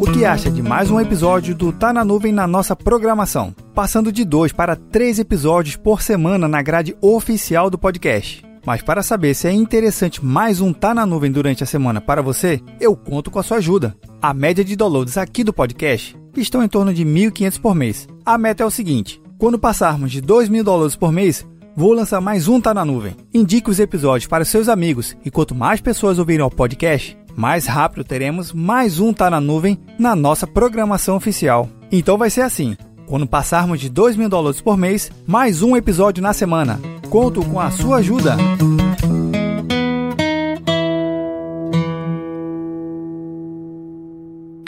O 0.00 0.12
que 0.12 0.24
acha 0.24 0.50
de 0.50 0.62
mais 0.62 0.90
um 0.90 1.00
episódio 1.00 1.54
do 1.54 1.72
Tá 1.72 1.92
na 1.92 2.04
Nuvem 2.04 2.32
na 2.32 2.46
nossa 2.46 2.76
programação? 2.76 3.54
Passando 3.74 4.12
de 4.12 4.24
dois 4.24 4.52
para 4.52 4.76
três 4.76 5.18
episódios 5.18 5.76
por 5.76 6.00
semana 6.00 6.46
na 6.46 6.62
grade 6.62 6.96
oficial 7.00 7.68
do 7.68 7.78
podcast. 7.78 8.45
Mas 8.66 8.82
para 8.82 9.00
saber 9.00 9.32
se 9.32 9.46
é 9.46 9.52
interessante 9.52 10.24
mais 10.24 10.60
um 10.60 10.72
Tá 10.72 10.92
na 10.92 11.06
Nuvem 11.06 11.30
durante 11.30 11.62
a 11.62 11.66
semana 11.66 12.00
para 12.00 12.20
você, 12.20 12.60
eu 12.80 12.96
conto 12.96 13.30
com 13.30 13.38
a 13.38 13.42
sua 13.44 13.58
ajuda. 13.58 13.96
A 14.20 14.34
média 14.34 14.64
de 14.64 14.74
downloads 14.74 15.16
aqui 15.16 15.44
do 15.44 15.52
podcast 15.52 16.16
estão 16.36 16.64
em 16.64 16.68
torno 16.68 16.92
de 16.92 17.04
1.500 17.04 17.60
por 17.60 17.76
mês. 17.76 18.08
A 18.24 18.36
meta 18.36 18.64
é 18.64 18.66
o 18.66 18.70
seguinte: 18.70 19.22
quando 19.38 19.56
passarmos 19.56 20.10
de 20.10 20.20
2.000 20.20 20.64
dólares 20.64 20.96
por 20.96 21.12
mês, 21.12 21.46
vou 21.76 21.92
lançar 21.92 22.20
mais 22.20 22.48
um 22.48 22.60
Tá 22.60 22.74
na 22.74 22.84
Nuvem. 22.84 23.14
Indique 23.32 23.70
os 23.70 23.78
episódios 23.78 24.26
para 24.26 24.44
seus 24.44 24.68
amigos 24.68 25.16
e 25.24 25.30
quanto 25.30 25.54
mais 25.54 25.80
pessoas 25.80 26.18
ouvirem 26.18 26.44
o 26.44 26.50
podcast, 26.50 27.16
mais 27.36 27.66
rápido 27.66 28.02
teremos 28.02 28.52
mais 28.52 28.98
um 28.98 29.12
Tá 29.12 29.30
na 29.30 29.40
Nuvem 29.40 29.78
na 29.96 30.16
nossa 30.16 30.44
programação 30.44 31.14
oficial. 31.14 31.68
Então 31.92 32.18
vai 32.18 32.30
ser 32.30 32.40
assim: 32.40 32.76
quando 33.06 33.26
passarmos 33.26 33.80
de 33.80 33.88
2 33.88 34.16
mil 34.16 34.28
dólares 34.28 34.60
por 34.60 34.76
mês, 34.76 35.10
mais 35.26 35.62
um 35.62 35.76
episódio 35.76 36.22
na 36.22 36.32
semana. 36.32 36.80
Conto 37.08 37.44
com 37.44 37.60
a 37.60 37.70
sua 37.70 37.98
ajuda. 37.98 38.36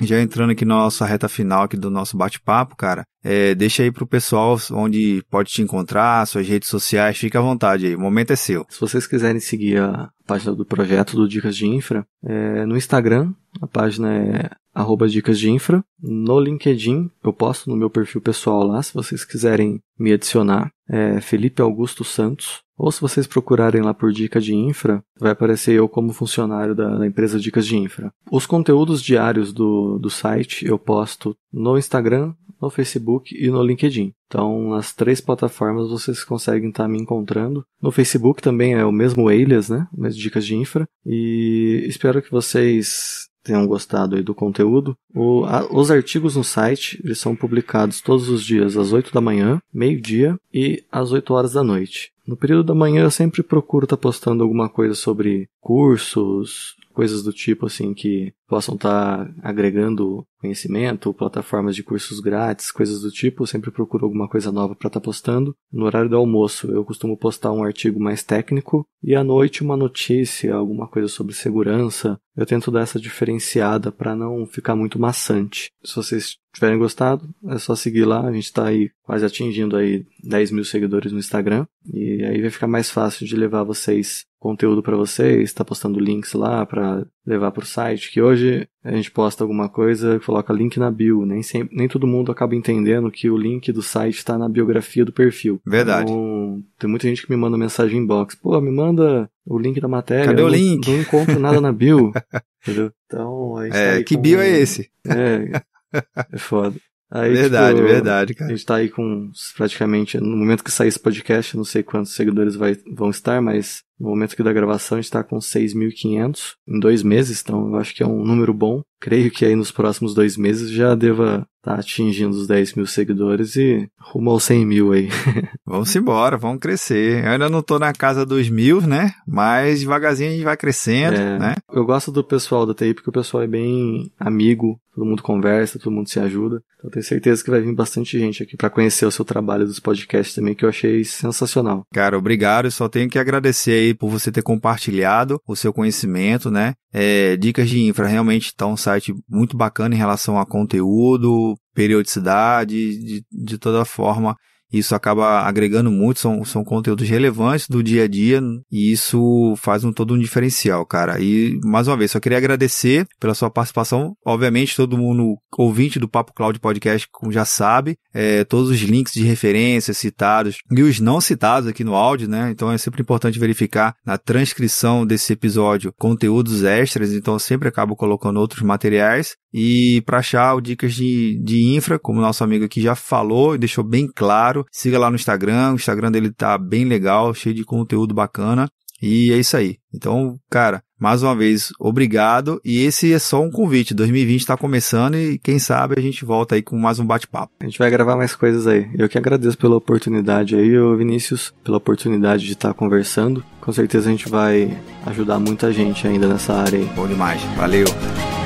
Já 0.09 0.22
entrando 0.22 0.53
aqui 0.53 0.64
na 0.64 0.77
nossa 0.77 1.05
reta 1.05 1.29
final 1.29 1.64
aqui 1.64 1.77
do 1.77 1.90
nosso 1.90 2.16
bate-papo, 2.16 2.74
cara, 2.77 3.05
é, 3.22 3.55
deixa 3.55 3.83
aí 3.83 3.92
pro 3.92 4.07
pessoal 4.07 4.57
onde 4.72 5.22
pode 5.29 5.51
te 5.51 5.61
encontrar, 5.61 6.27
suas 6.27 6.48
redes 6.48 6.70
sociais, 6.70 7.18
fica 7.18 7.38
à 7.38 7.42
vontade 7.42 7.85
aí, 7.85 7.94
o 7.94 8.01
momento 8.01 8.33
é 8.33 8.37
seu. 8.37 8.64
Se 8.70 8.81
vocês 8.81 9.07
quiserem 9.07 9.38
seguir 9.38 9.83
a 9.83 10.09
página 10.27 10.55
do 10.55 10.64
projeto 10.64 11.14
do 11.14 11.29
Dicas 11.29 11.55
de 11.55 11.66
Infra, 11.66 12.07
é, 12.24 12.64
no 12.64 12.74
Instagram, 12.74 13.35
a 13.61 13.66
página 13.66 14.14
é 14.14 14.51
arroba 14.78 15.08
dicas 15.08 15.38
de 15.38 15.50
infra. 15.50 15.84
No 16.00 16.38
LinkedIn, 16.38 17.10
eu 17.24 17.32
posto 17.32 17.68
no 17.68 17.76
meu 17.76 17.90
perfil 17.90 18.20
pessoal 18.20 18.62
lá, 18.62 18.80
se 18.80 18.94
vocês 18.94 19.24
quiserem 19.24 19.80
me 19.98 20.12
adicionar, 20.12 20.70
é 20.88 21.20
Felipe 21.20 21.60
Augusto 21.60 22.04
Santos. 22.04 22.62
Ou 22.76 22.92
se 22.92 23.00
vocês 23.00 23.26
procurarem 23.26 23.82
lá 23.82 23.92
por 23.92 24.12
Dica 24.12 24.40
de 24.40 24.54
Infra, 24.54 25.02
vai 25.18 25.32
aparecer 25.32 25.74
eu 25.74 25.88
como 25.88 26.12
funcionário 26.12 26.76
da, 26.76 26.96
da, 26.96 27.06
empresa 27.06 27.40
Dicas 27.40 27.66
de 27.66 27.76
Infra. 27.76 28.12
Os 28.30 28.46
conteúdos 28.46 29.02
diários 29.02 29.52
do, 29.52 29.98
do 29.98 30.08
site 30.08 30.64
eu 30.64 30.78
posto 30.78 31.36
no 31.52 31.76
Instagram, 31.76 32.32
no 32.62 32.70
Facebook 32.70 33.34
e 33.36 33.50
no 33.50 33.64
LinkedIn. 33.64 34.12
Então, 34.28 34.70
nas 34.70 34.94
três 34.94 35.20
plataformas 35.20 35.90
vocês 35.90 36.22
conseguem 36.22 36.68
estar 36.68 36.86
me 36.86 36.98
encontrando. 36.98 37.64
No 37.82 37.90
Facebook 37.90 38.40
também 38.40 38.74
é 38.74 38.84
o 38.84 38.92
mesmo 38.92 39.28
alias, 39.28 39.68
né? 39.68 39.88
Mesmo 39.92 40.20
Dicas 40.20 40.46
de 40.46 40.54
Infra. 40.54 40.86
E 41.04 41.84
espero 41.88 42.22
que 42.22 42.30
vocês 42.30 43.26
tenham 43.48 43.66
gostado 43.66 44.14
aí 44.14 44.22
do 44.22 44.34
conteúdo. 44.34 44.96
O, 45.14 45.44
a, 45.44 45.66
os 45.72 45.90
artigos 45.90 46.37
no 46.37 46.44
site 46.44 47.00
eles 47.02 47.18
são 47.18 47.34
publicados 47.34 48.00
todos 48.00 48.28
os 48.28 48.44
dias 48.44 48.76
às 48.76 48.92
8 48.92 49.12
da 49.12 49.20
manhã, 49.20 49.61
meio-dia 49.72 50.38
e 50.52 50.84
às 50.92 51.12
8 51.12 51.32
horas 51.32 51.52
da 51.54 51.64
noite. 51.64 52.12
No 52.26 52.37
período 52.37 52.64
da 52.64 52.74
manhã 52.74 53.02
eu 53.02 53.11
sempre 53.11 53.42
procuro 53.42 53.84
estar 53.84 53.96
tá 53.96 54.02
postando 54.02 54.42
alguma 54.42 54.68
coisa 54.68 54.94
sobre 54.94 55.48
cursos, 55.61 56.76
coisas 56.92 57.22
do 57.22 57.32
tipo 57.32 57.66
assim 57.66 57.94
que 57.94 58.34
possam 58.48 58.74
estar 58.74 59.26
tá 59.26 59.34
agregando 59.42 60.26
conhecimento, 60.40 61.12
plataformas 61.12 61.76
de 61.76 61.82
cursos 61.82 62.18
grátis, 62.18 62.70
coisas 62.70 63.02
do 63.02 63.11
tipo. 63.11 63.42
Eu 63.42 63.46
sempre 63.46 63.70
procuro 63.70 64.06
alguma 64.06 64.28
coisa 64.28 64.50
nova 64.50 64.74
para 64.74 64.88
estar 64.88 65.00
tá 65.00 65.04
postando. 65.04 65.54
No 65.70 65.84
horário 65.84 66.08
do 66.08 66.16
almoço, 66.16 66.70
eu 66.70 66.84
costumo 66.84 67.16
postar 67.16 67.52
um 67.52 67.62
artigo 67.62 68.00
mais 68.00 68.22
técnico 68.22 68.87
e 69.02 69.14
à 69.14 69.22
noite 69.22 69.62
uma 69.62 69.76
notícia, 69.76 70.54
alguma 70.54 70.88
coisa 70.88 71.08
sobre 71.08 71.34
segurança. 71.34 72.18
Eu 72.34 72.46
tento 72.46 72.70
dar 72.70 72.82
essa 72.82 72.98
diferenciada 72.98 73.92
para 73.92 74.16
não 74.16 74.46
ficar 74.46 74.74
muito 74.74 74.98
maçante. 74.98 75.70
Se 75.84 75.96
vocês 75.96 76.37
tiverem 76.54 76.78
gostado, 76.78 77.28
é 77.48 77.58
só 77.58 77.74
seguir 77.74 78.04
lá. 78.04 78.26
A 78.26 78.32
gente 78.32 78.44
está 78.44 78.66
aí 78.66 78.90
quase 79.02 79.26
atingindo 79.26 79.76
aí 79.76 80.06
10 80.24 80.52
mil 80.52 80.64
seguidores 80.64 81.12
no 81.12 81.18
Instagram 81.18 81.66
e 81.92 82.24
aí 82.24 82.40
vai 82.40 82.50
ficar 82.50 82.68
mais 82.68 82.90
fácil 82.90 83.26
de 83.26 83.37
levar 83.37 83.64
vocês 83.64 84.24
conteúdo 84.38 84.82
para 84.82 84.96
vocês, 84.96 85.42
está 85.42 85.64
postando 85.64 85.98
links 85.98 86.32
lá 86.32 86.64
para 86.64 87.04
levar 87.28 87.50
para 87.50 87.62
o 87.62 87.66
site, 87.66 88.10
que 88.10 88.22
hoje 88.22 88.66
a 88.82 88.90
gente 88.90 89.10
posta 89.10 89.44
alguma 89.44 89.68
coisa, 89.68 90.18
coloca 90.20 90.52
link 90.52 90.78
na 90.78 90.90
bio, 90.90 91.26
nem 91.26 91.42
sempre, 91.42 91.76
nem 91.76 91.86
todo 91.86 92.06
mundo 92.06 92.32
acaba 92.32 92.56
entendendo 92.56 93.10
que 93.10 93.28
o 93.28 93.36
link 93.36 93.70
do 93.70 93.82
site 93.82 94.16
está 94.16 94.38
na 94.38 94.48
biografia 94.48 95.04
do 95.04 95.12
perfil. 95.12 95.60
Verdade. 95.66 96.10
Então, 96.10 96.62
tem 96.78 96.88
muita 96.88 97.06
gente 97.06 97.24
que 97.24 97.30
me 97.30 97.36
manda 97.36 97.58
mensagem 97.58 98.00
inbox, 98.00 98.34
pô, 98.34 98.58
me 98.60 98.70
manda 98.70 99.30
o 99.44 99.58
link 99.58 99.78
da 99.78 99.88
matéria. 99.88 100.24
Cadê 100.24 100.42
o 100.42 100.48
link? 100.48 100.86
Não, 100.86 100.94
não 100.94 101.02
encontro 101.02 101.38
nada 101.38 101.60
na 101.60 101.70
bio. 101.70 102.12
entendeu? 102.66 102.90
Então, 103.06 103.62
É, 103.62 103.98
tá 103.98 104.04
que 104.04 104.16
bio 104.16 104.40
é 104.40 104.48
esse? 104.48 104.90
É, 105.06 105.60
é 106.32 106.38
foda. 106.38 106.76
Aí, 107.10 107.32
verdade, 107.32 107.76
tipo, 107.76 107.88
verdade, 107.88 108.34
cara. 108.34 108.50
A 108.50 108.54
gente 108.54 108.66
tá 108.66 108.76
aí 108.76 108.88
com 108.88 109.30
praticamente, 109.56 110.18
no 110.18 110.36
momento 110.36 110.62
que 110.62 110.70
sair 110.70 110.88
esse 110.88 111.00
podcast, 111.00 111.56
não 111.56 111.64
sei 111.64 111.82
quantos 111.82 112.14
seguidores 112.14 112.54
vai, 112.54 112.76
vão 112.94 113.08
estar, 113.10 113.40
mas 113.40 113.82
No 113.98 114.11
momento 114.11 114.37
que 114.37 114.42
da 114.42 114.52
gravação 114.52 114.96
a 114.96 115.00
gente 115.00 115.06
está 115.06 115.24
com 115.24 115.38
6.500 115.38 116.54
em 116.66 116.78
dois 116.78 117.02
meses, 117.02 117.42
então 117.42 117.68
eu 117.68 117.76
acho 117.76 117.94
que 117.94 118.02
é 118.02 118.06
um 118.06 118.24
número 118.24 118.54
bom. 118.54 118.82
Creio 119.00 119.30
que 119.30 119.44
aí 119.44 119.54
nos 119.54 119.70
próximos 119.70 120.14
dois 120.14 120.37
meses 120.37 120.70
já 120.70 120.94
deva 120.94 121.46
estar 121.58 121.74
tá 121.74 121.80
atingindo 121.80 122.37
os 122.37 122.46
10 122.46 122.74
mil 122.74 122.87
seguidores 122.87 123.56
e 123.56 123.88
rumo 124.00 124.30
aos 124.30 124.44
100 124.44 124.66
mil 124.66 124.92
aí. 124.92 125.08
vamos 125.64 125.94
embora, 125.94 126.37
vamos 126.37 126.58
crescer. 126.58 127.24
Eu 127.24 127.30
ainda 127.30 127.48
não 127.48 127.62
tô 127.62 127.78
na 127.78 127.92
casa 127.92 128.24
dos 128.24 128.48
mil, 128.48 128.80
né? 128.80 129.12
Mas 129.26 129.80
devagarzinho 129.80 130.30
a 130.30 130.32
gente 130.32 130.44
vai 130.44 130.56
crescendo, 130.56 131.16
é, 131.16 131.38
né? 131.38 131.54
Eu 131.72 131.84
gosto 131.84 132.11
do 132.11 132.24
pessoal 132.24 132.64
da 132.64 132.74
TI 132.74 132.94
porque 132.94 133.11
o 133.11 133.12
pessoal 133.12 133.42
é 133.42 133.46
bem 133.46 134.11
amigo, 134.18 134.80
todo 134.94 135.04
mundo 135.04 135.22
conversa, 135.22 135.78
todo 135.78 135.92
mundo 135.92 136.08
se 136.08 136.18
ajuda. 136.18 136.62
Então 136.78 136.90
tenho 136.90 137.04
certeza 137.04 137.42
que 137.42 137.50
vai 137.50 137.61
vir 137.61 137.74
bastante 137.74 138.18
gente 138.18 138.42
aqui 138.42 138.56
para 138.56 138.70
conhecer 138.70 139.04
o 139.04 139.11
seu 139.11 139.24
trabalho 139.24 139.66
dos 139.66 139.80
podcasts 139.80 140.34
também, 140.34 140.54
que 140.54 140.64
eu 140.64 140.68
achei 140.68 141.04
sensacional. 141.04 141.84
Cara, 141.92 142.16
obrigado. 142.16 142.66
Eu 142.66 142.70
só 142.70 142.88
tenho 142.88 143.11
que 143.11 143.18
agradecer 143.18 143.72
aí 143.72 143.88
por 143.94 144.11
você 144.11 144.31
ter 144.31 144.42
compartilhado 144.42 145.40
o 145.46 145.57
seu 145.57 145.72
conhecimento, 145.72 146.51
né? 146.51 146.74
É, 146.92 147.37
Dicas 147.37 147.68
de 147.68 147.81
Infra 147.81 148.07
realmente 148.07 148.46
está 148.46 148.66
um 148.66 148.77
site 148.77 149.14
muito 149.29 149.57
bacana 149.57 149.94
em 149.94 149.98
relação 149.98 150.38
a 150.38 150.46
conteúdo, 150.46 151.57
periodicidade, 151.74 152.74
de, 152.74 153.24
de 153.31 153.59
toda 153.59 153.85
forma. 153.85 154.37
Isso 154.72 154.94
acaba 154.94 155.42
agregando 155.42 155.90
muito, 155.90 156.20
são, 156.20 156.44
são 156.44 156.64
conteúdos 156.64 157.09
relevantes 157.09 157.68
do 157.68 157.83
dia 157.83 158.04
a 158.04 158.09
dia 158.09 158.40
e 158.70 158.92
isso 158.92 159.54
faz 159.57 159.85
um 159.85 159.92
todo 159.92 160.14
um 160.14 160.18
diferencial, 160.18 160.85
cara. 160.85 161.20
E, 161.20 161.59
mais 161.64 161.88
uma 161.88 161.96
vez, 161.96 162.11
só 162.11 162.20
queria 162.20 162.38
agradecer 162.38 163.07
pela 163.18 163.35
sua 163.35 163.50
participação. 163.50 164.14
Obviamente, 164.24 164.76
todo 164.76 164.98
mundo 164.98 165.37
ouvinte 165.57 165.98
do 165.98 166.09
Papo 166.09 166.33
Cloud 166.33 166.59
Podcast 166.61 167.09
já 167.31 167.44
sabe, 167.44 167.96
é, 168.12 168.44
todos 168.44 168.70
os 168.70 168.81
links 168.81 169.12
de 169.12 169.24
referência 169.24 169.94
citados 169.94 170.59
e 170.70 170.83
os 170.83 171.00
não 171.00 171.20
citados 171.20 171.68
aqui 171.68 171.83
no 171.83 171.94
áudio, 171.94 172.28
né? 172.28 172.50
Então 172.50 172.70
é 172.70 172.78
sempre 172.78 173.02
importante 173.02 173.38
verificar 173.38 173.94
na 174.04 174.18
transcrição 174.18 175.07
desse 175.07 175.33
episódio 175.33 175.92
conteúdos 175.98 176.64
extras, 176.64 177.12
então 177.12 177.35
eu 177.35 177.38
sempre 177.38 177.68
acabo 177.68 177.96
colocando 177.96 178.38
outros 178.38 178.62
materiais. 178.62 179.37
E 179.52 180.02
para 180.02 180.18
achar 180.18 180.54
o 180.54 180.61
dicas 180.61 180.94
de, 180.94 181.40
de 181.42 181.64
infra, 181.74 181.98
como 181.98 182.20
nosso 182.20 182.44
amigo 182.44 182.64
aqui 182.64 182.83
já 182.83 182.94
falou 182.94 183.54
e 183.54 183.59
deixou 183.59 183.83
bem 183.83 184.07
claro, 184.07 184.58
siga 184.71 184.99
lá 184.99 185.11
no 185.11 185.16
Instagram. 185.16 185.73
O 185.73 185.77
Instagram 185.77 186.11
dele 186.11 186.31
tá 186.31 186.57
bem 186.57 186.85
legal, 186.85 187.35
cheio 187.35 187.55
de 187.55 187.64
conteúdo 187.64 188.14
bacana. 188.14 188.68
E 189.01 189.33
é 189.33 189.38
isso 189.38 189.57
aí. 189.57 189.77
Então, 189.94 190.38
cara, 190.51 190.83
mais 190.99 191.23
uma 191.23 191.35
vez, 191.35 191.71
obrigado. 191.79 192.61
E 192.64 192.83
esse 192.83 193.12
é 193.12 193.18
só 193.18 193.40
um 193.40 193.51
convite. 193.51 193.94
2020 193.94 194.40
está 194.40 194.57
começando 194.57 195.14
e 195.14 195.38
quem 195.38 195.59
sabe 195.59 195.94
a 195.97 196.03
gente 196.03 196.25
volta 196.25 196.57
aí 196.57 196.62
com 196.62 196.77
mais 196.77 196.99
um 196.99 197.07
bate-papo. 197.07 197.53
A 197.61 197.64
gente 197.64 197.79
vai 197.79 197.90
gravar 197.90 198.16
mais 198.16 198.35
coisas 198.35 198.66
aí. 198.66 198.90
Eu 198.99 199.09
que 199.09 199.16
agradeço 199.16 199.57
pela 199.57 199.77
oportunidade 199.77 200.57
aí, 200.57 200.71
Vinícius, 200.97 201.55
pela 201.62 201.77
oportunidade 201.77 202.44
de 202.44 202.53
estar 202.53 202.75
conversando. 202.75 203.44
Com 203.61 203.73
certeza 203.73 204.09
a 204.09 204.11
gente 204.11 204.29
vai 204.29 204.77
ajudar 205.07 205.38
muita 205.38 205.73
gente 205.73 206.07
ainda 206.07 206.27
nessa 206.27 206.55
área 206.55 206.79
aí. 206.79 206.87
Bom 206.97 207.07
demais. 207.07 207.40
Valeu. 207.57 208.38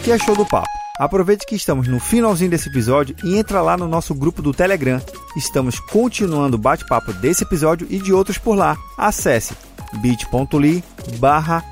O 0.00 0.02
que 0.02 0.12
achou 0.12 0.34
do 0.34 0.46
papo. 0.46 0.66
Aproveite 0.98 1.44
que 1.46 1.54
estamos 1.54 1.86
no 1.86 2.00
finalzinho 2.00 2.50
desse 2.50 2.70
episódio 2.70 3.14
e 3.22 3.36
entra 3.36 3.60
lá 3.60 3.76
no 3.76 3.86
nosso 3.86 4.14
grupo 4.14 4.40
do 4.42 4.52
Telegram. 4.52 5.00
Estamos 5.36 5.78
continuando 5.78 6.56
o 6.56 6.60
bate-papo 6.60 7.12
desse 7.12 7.44
episódio 7.44 7.86
e 7.90 7.98
de 7.98 8.10
outros 8.12 8.38
por 8.38 8.54
lá. 8.54 8.78
Acesse 8.96 9.54
bit.ly 10.00 10.82
barra 11.18 11.62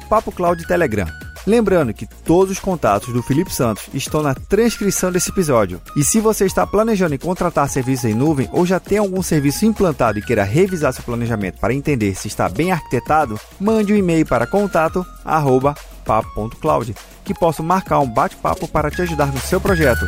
Telegram. 0.67 1.07
Lembrando 1.47 1.95
que 1.95 2.05
todos 2.07 2.51
os 2.53 2.59
contatos 2.59 3.13
do 3.13 3.23
Felipe 3.23 3.55
Santos 3.55 3.85
estão 3.95 4.21
na 4.23 4.35
transcrição 4.35 5.11
desse 5.11 5.31
episódio. 5.31 5.81
E 5.97 6.05
se 6.05 6.21
você 6.21 6.45
está 6.45 6.67
planejando 6.67 7.15
em 7.15 7.19
contratar 7.19 7.71
serviços 7.71 8.05
em 8.05 8.13
nuvem 8.15 8.47
ou 8.53 8.67
já 8.67 8.79
tem 8.79 8.99
algum 8.99 9.23
serviço 9.23 9.65
implantado 9.65 10.19
e 10.19 10.23
queira 10.23 10.45
revisar 10.45 10.93
seu 10.93 11.03
planejamento 11.03 11.59
para 11.59 11.73
entender 11.73 12.15
se 12.15 12.29
está 12.29 12.47
bem 12.49 12.73
arquitetado, 12.73 13.41
mande 13.59 13.95
um 13.95 13.97
e-mail 13.97 14.27
para 14.27 14.47
contato@papo.cloud 14.47 16.95
que 17.29 17.35
posso 17.35 17.63
marcar 17.63 17.99
um 17.99 18.09
bate-papo 18.09 18.67
para 18.67 18.91
te 18.91 19.03
ajudar 19.03 19.27
no 19.27 19.39
seu 19.39 19.61
projeto. 19.61 20.01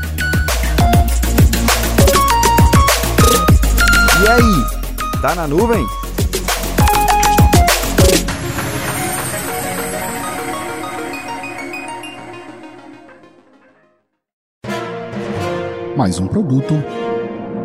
E 4.22 4.28
aí, 4.28 5.20
tá 5.20 5.35
na 5.35 5.46
nuvem? 5.46 5.87
Mais 15.94 16.18
um 16.18 16.26
produto 16.26 16.72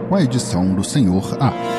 com 0.10 0.16
a 0.16 0.22
edição 0.22 0.76
do 0.76 0.84
Senhor 0.84 1.38
A. 1.40 1.75